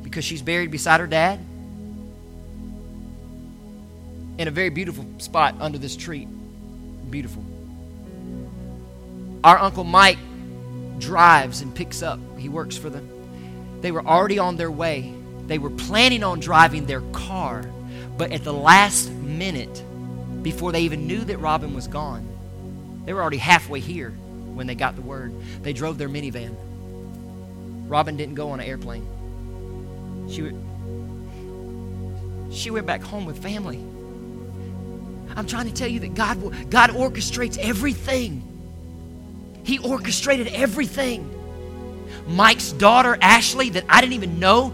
[0.03, 1.39] because she's buried beside her dad
[4.37, 6.27] in a very beautiful spot under this tree.
[7.09, 7.43] Beautiful.
[9.43, 10.17] Our Uncle Mike
[10.99, 12.19] drives and picks up.
[12.37, 13.09] He works for them.
[13.81, 15.13] They were already on their way.
[15.47, 17.63] They were planning on driving their car,
[18.17, 19.83] but at the last minute,
[20.43, 22.27] before they even knew that Robin was gone,
[23.05, 25.33] they were already halfway here when they got the word.
[25.63, 26.55] They drove their minivan.
[27.87, 29.07] Robin didn't go on an airplane.
[30.29, 30.51] She,
[32.55, 33.77] she went back home with family.
[35.35, 38.48] I'm trying to tell you that God, will, God orchestrates everything.
[39.63, 41.35] He orchestrated everything.
[42.27, 44.73] Mike's daughter, Ashley, that I didn't even know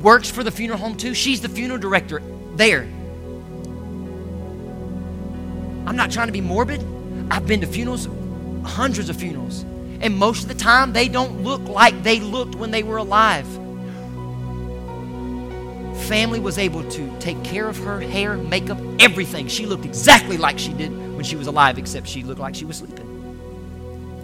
[0.00, 1.14] works for the funeral home too.
[1.14, 2.22] She's the funeral director
[2.54, 2.82] there.
[5.86, 6.84] I'm not trying to be morbid.
[7.30, 8.08] I've been to funerals
[8.64, 9.64] hundreds of funerals.
[10.00, 13.46] And most of the time, they don't look like they looked when they were alive.
[16.02, 19.46] family was able to take care of her hair, makeup, everything.
[19.46, 22.64] She looked exactly like she did when she was alive, except she looked like she
[22.64, 23.11] was sleeping.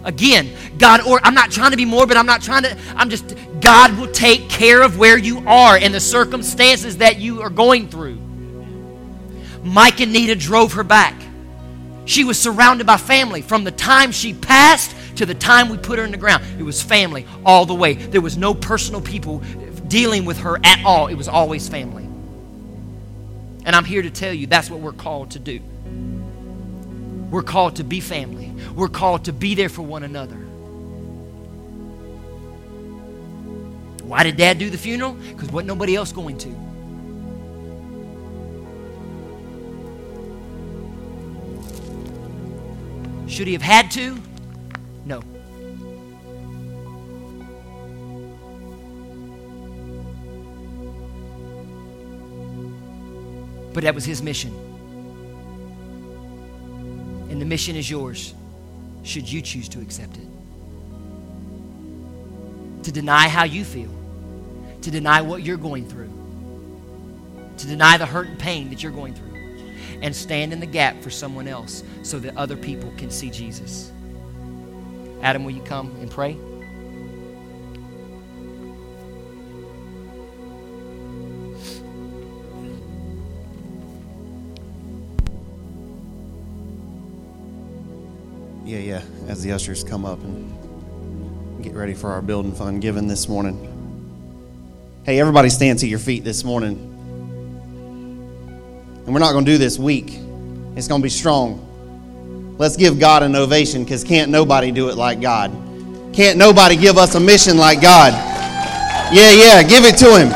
[0.03, 3.35] Again, God, or I'm not trying to be morbid, I'm not trying to, I'm just,
[3.59, 7.89] God will take care of where you are and the circumstances that you are going
[7.89, 8.17] through.
[9.63, 11.15] Mike and Nita drove her back.
[12.05, 15.99] She was surrounded by family from the time she passed to the time we put
[15.99, 16.43] her in the ground.
[16.57, 17.93] It was family all the way.
[17.93, 19.39] There was no personal people
[19.87, 21.07] dealing with her at all.
[21.07, 22.05] It was always family.
[23.65, 25.59] And I'm here to tell you that's what we're called to do.
[27.29, 28.51] We're called to be family.
[28.75, 30.37] We're called to be there for one another.
[34.03, 35.13] Why did dad do the funeral?
[35.13, 36.49] Because wasn't nobody else going to.
[43.29, 44.17] Should he have had to?
[45.05, 45.21] No.
[53.71, 54.68] But that was his mission.
[57.39, 58.33] And the mission is yours,
[59.03, 60.27] should you choose to accept it.
[62.83, 63.89] To deny how you feel,
[64.81, 66.11] to deny what you're going through,
[67.55, 69.31] to deny the hurt and pain that you're going through,
[70.01, 73.89] and stand in the gap for someone else so that other people can see Jesus.
[75.21, 76.35] Adam, will you come and pray?
[89.39, 93.55] As the ushers come up and get ready for our building fund giving this morning.
[95.05, 96.75] Hey, everybody stand to your feet this morning.
[99.05, 100.07] And we're not going to do this weak.
[100.75, 102.57] It's going to be strong.
[102.57, 105.51] Let's give God an ovation because can't nobody do it like God.
[106.11, 108.11] Can't nobody give us a mission like God.
[109.13, 110.27] Yeah, yeah, give it to Him.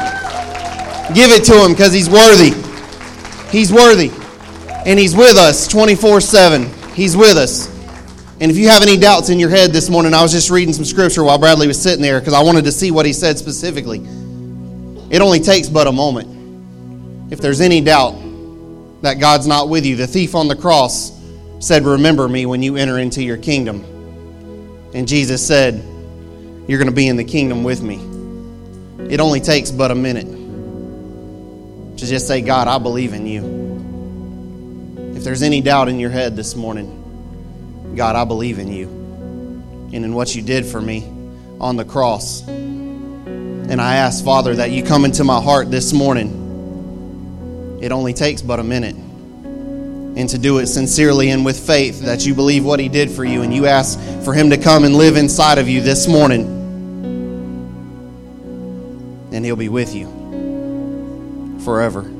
[1.13, 2.53] Give it to Him because He's worthy.
[3.49, 4.13] He's worthy.
[4.85, 6.69] And He's with us 24 7.
[6.93, 7.72] He's with us.
[8.43, 10.73] And if you have any doubts in your head this morning, I was just reading
[10.73, 13.39] some scripture while Bradley was sitting there because I wanted to see what he said
[13.39, 13.99] specifically.
[15.09, 17.31] It only takes but a moment.
[17.31, 18.11] If there's any doubt
[19.01, 21.17] that God's not with you, the thief on the cross
[21.61, 23.81] said, Remember me when you enter into your kingdom.
[24.93, 25.75] And Jesus said,
[26.67, 27.95] You're going to be in the kingdom with me.
[29.09, 30.27] It only takes but a minute
[31.97, 35.13] to just say, God, I believe in you.
[35.15, 37.02] If there's any doubt in your head this morning,
[37.95, 38.87] God, I believe in you
[39.93, 41.03] and in what you did for me
[41.59, 42.45] on the cross.
[42.47, 47.79] And I ask, Father, that you come into my heart this morning.
[47.81, 48.95] It only takes but a minute.
[48.95, 53.25] And to do it sincerely and with faith that you believe what he did for
[53.25, 56.45] you and you ask for him to come and live inside of you this morning.
[59.31, 60.07] And he'll be with you
[61.63, 62.11] forever.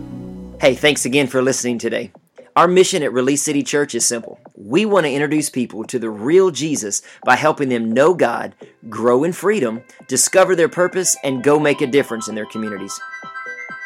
[0.60, 2.12] Hey, thanks again for listening today.
[2.56, 4.39] Our mission at Release City Church is simple.
[4.54, 8.54] We want to introduce people to the real Jesus by helping them know God,
[8.89, 13.01] grow in freedom, discover their purpose, and go make a difference in their communities.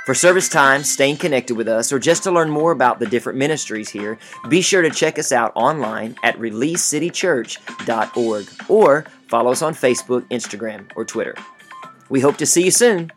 [0.05, 3.39] For service times, staying connected with us, or just to learn more about the different
[3.39, 9.76] ministries here, be sure to check us out online at releasecitychurch.org or follow us on
[9.76, 11.36] Facebook, Instagram, or Twitter.
[12.09, 13.13] We hope to see you soon.